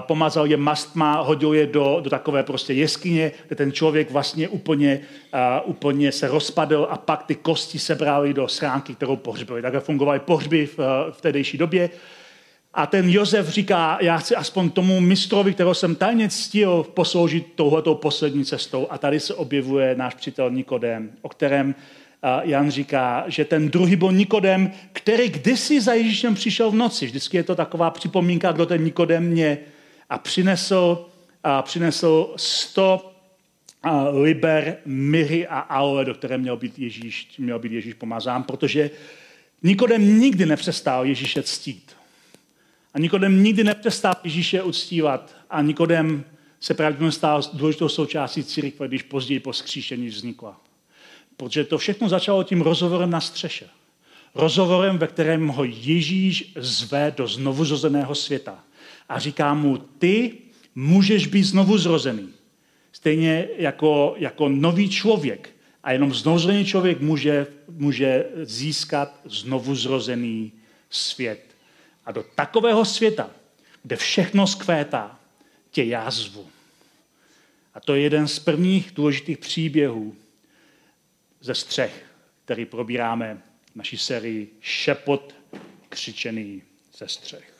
pomazal 0.00 0.46
je 0.46 0.56
mastma, 0.56 1.20
hodil 1.20 1.54
je 1.54 1.66
do, 1.66 2.00
do 2.00 2.10
takové 2.10 2.42
prostě 2.42 2.72
jeskyně, 2.72 3.32
kde 3.46 3.56
ten 3.56 3.72
člověk 3.72 4.10
vlastně 4.10 4.48
úplně, 4.48 5.00
uh, 5.34 5.70
úplně 5.70 6.12
se 6.12 6.28
rozpadl 6.28 6.88
a 6.90 6.98
pak 6.98 7.22
ty 7.22 7.34
kosti 7.34 7.78
sebrali 7.78 8.34
do 8.34 8.48
schránky, 8.48 8.94
kterou 8.94 9.16
pohřbili. 9.16 9.62
Takhle 9.62 9.80
fungovaly 9.80 10.18
pohřby 10.18 10.66
v, 10.66 10.78
v 11.10 11.20
tehdejší 11.20 11.58
době. 11.58 11.90
A 12.76 12.86
ten 12.86 13.10
Josef 13.10 13.48
říká, 13.48 13.98
já 14.00 14.18
chci 14.18 14.36
aspoň 14.36 14.70
tomu 14.70 15.00
mistrovi, 15.00 15.54
kterého 15.54 15.74
jsem 15.74 15.94
tajně 15.94 16.28
ctil, 16.28 16.86
posloužit 16.94 17.52
touhletou 17.54 17.94
poslední 17.94 18.44
cestou. 18.44 18.86
A 18.90 18.98
tady 18.98 19.20
se 19.20 19.34
objevuje 19.34 19.94
náš 19.94 20.14
přítel 20.14 20.50
Nikodem, 20.50 21.10
o 21.22 21.28
kterém 21.28 21.74
Jan 22.42 22.70
říká, 22.70 23.24
že 23.26 23.44
ten 23.44 23.70
druhý 23.70 23.96
byl 23.96 24.12
Nikodem, 24.12 24.70
který 24.92 25.28
kdysi 25.28 25.80
za 25.80 25.92
Ježíšem 25.92 26.34
přišel 26.34 26.70
v 26.70 26.74
noci. 26.74 27.06
Vždycky 27.06 27.36
je 27.36 27.42
to 27.42 27.54
taková 27.54 27.90
připomínka, 27.90 28.52
kdo 28.52 28.66
ten 28.66 28.84
Nikodem 28.84 29.36
je. 29.36 29.58
A 30.10 30.18
přinesl, 30.18 31.06
a 31.44 31.62
přinesl 31.62 32.34
100 32.36 33.12
liber 34.12 34.76
myry 34.84 35.46
a 35.46 35.58
aloe, 35.58 36.04
do 36.04 36.14
které 36.14 36.38
měl 36.38 36.56
být 36.56 36.78
Ježíš, 36.78 37.28
měl 37.38 37.58
být 37.58 37.72
Ježíš 37.72 37.94
pomazán, 37.94 38.42
protože 38.42 38.90
Nikodem 39.62 40.20
nikdy 40.20 40.46
nepřestal 40.46 41.06
Ježíše 41.06 41.42
ctít. 41.42 41.95
A 42.96 42.98
Nikodem 42.98 43.42
nikdy 43.42 43.64
nepřestal 43.64 44.14
Ježíše 44.24 44.62
uctívat. 44.62 45.36
A 45.50 45.62
Nikodem 45.62 46.24
se 46.60 46.74
pravděpodobně 46.74 47.12
stal 47.12 47.42
důležitou 47.52 47.88
součástí 47.88 48.44
církve, 48.44 48.88
když 48.88 49.02
později 49.02 49.40
po 49.40 49.52
skříšení 49.52 50.08
vznikla. 50.08 50.60
Protože 51.36 51.64
to 51.64 51.78
všechno 51.78 52.08
začalo 52.08 52.44
tím 52.44 52.60
rozhovorem 52.60 53.10
na 53.10 53.20
střeše. 53.20 53.66
Rozhovorem, 54.34 54.98
ve 54.98 55.06
kterém 55.06 55.48
ho 55.48 55.64
Ježíš 55.64 56.52
zve 56.56 57.12
do 57.16 57.26
znovuzrozeného 57.26 58.14
světa. 58.14 58.64
A 59.08 59.18
říká 59.18 59.54
mu, 59.54 59.78
ty 59.78 60.32
můžeš 60.74 61.26
být 61.26 61.44
znovu 61.44 61.78
zrozený. 61.78 62.28
Stejně 62.92 63.48
jako, 63.56 64.14
jako 64.18 64.48
nový 64.48 64.90
člověk. 64.90 65.56
A 65.82 65.92
jenom 65.92 66.14
znovuzrozený 66.14 66.64
člověk 66.64 67.00
může, 67.00 67.46
může 67.68 68.24
získat 68.42 69.20
znovuzrozený 69.24 70.52
svět. 70.90 71.45
A 72.06 72.12
do 72.12 72.22
takového 72.34 72.84
světa, 72.84 73.30
kde 73.82 73.96
všechno 73.96 74.46
skvétá, 74.46 75.18
tě 75.70 75.84
já 75.84 76.10
zvu. 76.10 76.46
A 77.74 77.80
to 77.80 77.94
je 77.94 78.00
jeden 78.00 78.28
z 78.28 78.38
prvních 78.38 78.90
důležitých 78.94 79.38
příběhů 79.38 80.16
ze 81.40 81.54
střech, 81.54 82.04
který 82.44 82.64
probíráme 82.64 83.42
v 83.72 83.76
naší 83.76 83.98
sérii 83.98 84.50
Šepot 84.60 85.34
křičený 85.88 86.62
ze 86.96 87.08
střech. 87.08 87.52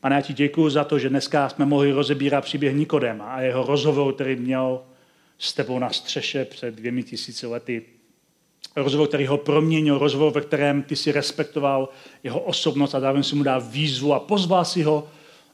Pane, 0.00 0.16
já 0.16 0.22
ti 0.22 0.32
děkuji 0.32 0.70
za 0.70 0.84
to, 0.84 0.98
že 0.98 1.08
dneska 1.08 1.48
jsme 1.48 1.66
mohli 1.66 1.92
rozebírat 1.92 2.44
příběh 2.44 2.74
Nikodema 2.74 3.34
a 3.34 3.40
jeho 3.40 3.66
rozhovor, 3.66 4.14
který 4.14 4.36
měl 4.36 4.84
s 5.38 5.52
tebou 5.52 5.78
na 5.78 5.90
střeše 5.90 6.44
před 6.44 6.74
dvěmi 6.74 7.02
tisíci 7.02 7.46
lety. 7.46 7.84
Rozhovor, 8.76 9.08
který 9.08 9.26
ho 9.26 9.38
proměnil, 9.38 9.98
rozhovor, 9.98 10.32
ve 10.32 10.40
kterém 10.40 10.82
ty 10.82 10.96
si 10.96 11.12
respektoval 11.12 11.88
jeho 12.22 12.40
osobnost 12.40 12.94
a 12.94 13.00
zároveň 13.00 13.22
si 13.22 13.36
mu 13.36 13.42
dal 13.42 13.60
výzvu 13.60 14.14
a 14.14 14.20
pozval 14.20 14.64
si 14.64 14.82
ho 14.82 15.08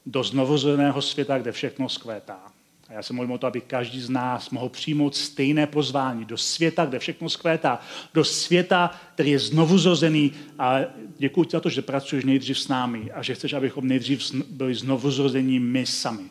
do 0.07 0.23
znovuzeleného 0.23 1.03
světa, 1.03 1.39
kde 1.39 1.53
všechno 1.53 1.89
skvétá. 1.89 2.41
A 2.89 2.93
já 2.93 3.03
se 3.03 3.13
modlím 3.13 3.33
o 3.33 3.39
to, 3.39 3.47
aby 3.47 3.61
každý 3.61 4.01
z 4.01 4.11
nás 4.11 4.51
mohl 4.51 4.69
přijmout 4.69 5.17
stejné 5.17 5.67
pozvání 5.67 6.25
do 6.25 6.37
světa, 6.37 6.85
kde 6.85 6.99
všechno 6.99 7.29
skvétá, 7.29 7.81
do 8.15 8.25
světa, 8.25 8.91
který 9.15 9.31
je 9.31 9.39
znovu 9.39 9.79
zrozený. 9.79 10.33
A 10.59 10.79
děkuji 11.19 11.45
ti 11.45 11.51
za 11.51 11.61
to, 11.61 11.69
že 11.69 11.83
pracuješ 11.83 12.25
nejdřív 12.25 12.59
s 12.59 12.69
námi 12.69 13.13
a 13.13 13.23
že 13.23 13.35
chceš, 13.35 13.53
abychom 13.53 13.89
nejdřív 13.89 14.35
byli 14.51 14.75
znovu 14.75 15.11
zrození 15.11 15.59
my 15.59 15.87
sami. 15.87 16.25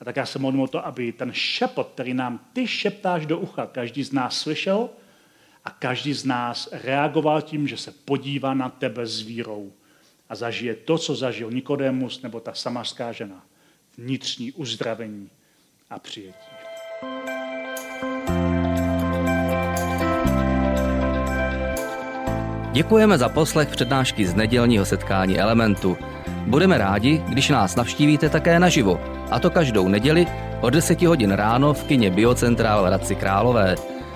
A 0.00 0.04
tak 0.04 0.16
já 0.16 0.26
se 0.26 0.38
modlím 0.38 0.62
o 0.62 0.68
to, 0.68 0.86
aby 0.86 1.12
ten 1.12 1.32
šepot, 1.32 1.90
který 1.94 2.14
nám 2.14 2.40
ty 2.52 2.66
šeptáš 2.66 3.26
do 3.26 3.38
ucha, 3.38 3.66
každý 3.66 4.04
z 4.04 4.12
nás 4.12 4.40
slyšel 4.40 4.88
a 5.64 5.70
každý 5.70 6.14
z 6.14 6.24
nás 6.24 6.68
reagoval 6.72 7.42
tím, 7.42 7.68
že 7.68 7.76
se 7.76 7.90
podívá 8.04 8.54
na 8.54 8.68
tebe 8.68 9.06
s 9.06 9.20
vírou 9.20 9.72
a 10.28 10.34
zažije 10.34 10.74
to, 10.74 10.98
co 10.98 11.14
zažil 11.14 11.50
Nikodémus 11.50 12.22
nebo 12.22 12.40
ta 12.40 12.54
samařská 12.54 13.12
žena. 13.12 13.44
Vnitřní 13.98 14.52
uzdravení 14.52 15.30
a 15.90 15.98
přijetí. 15.98 16.54
Děkujeme 22.72 23.18
za 23.18 23.28
poslech 23.28 23.68
přednášky 23.68 24.26
z 24.26 24.34
nedělního 24.34 24.84
setkání 24.84 25.38
Elementu. 25.38 25.96
Budeme 26.46 26.78
rádi, 26.78 27.22
když 27.28 27.48
nás 27.48 27.76
navštívíte 27.76 28.28
také 28.28 28.58
naživo, 28.58 29.00
a 29.30 29.40
to 29.40 29.50
každou 29.50 29.88
neděli 29.88 30.26
od 30.60 30.70
10 30.70 31.02
hodin 31.02 31.30
ráno 31.30 31.74
v 31.74 31.84
kině 31.84 32.10
Biocentrál 32.10 32.82
v 32.82 32.86
Hradci 32.86 33.14
Králové. 33.14 33.76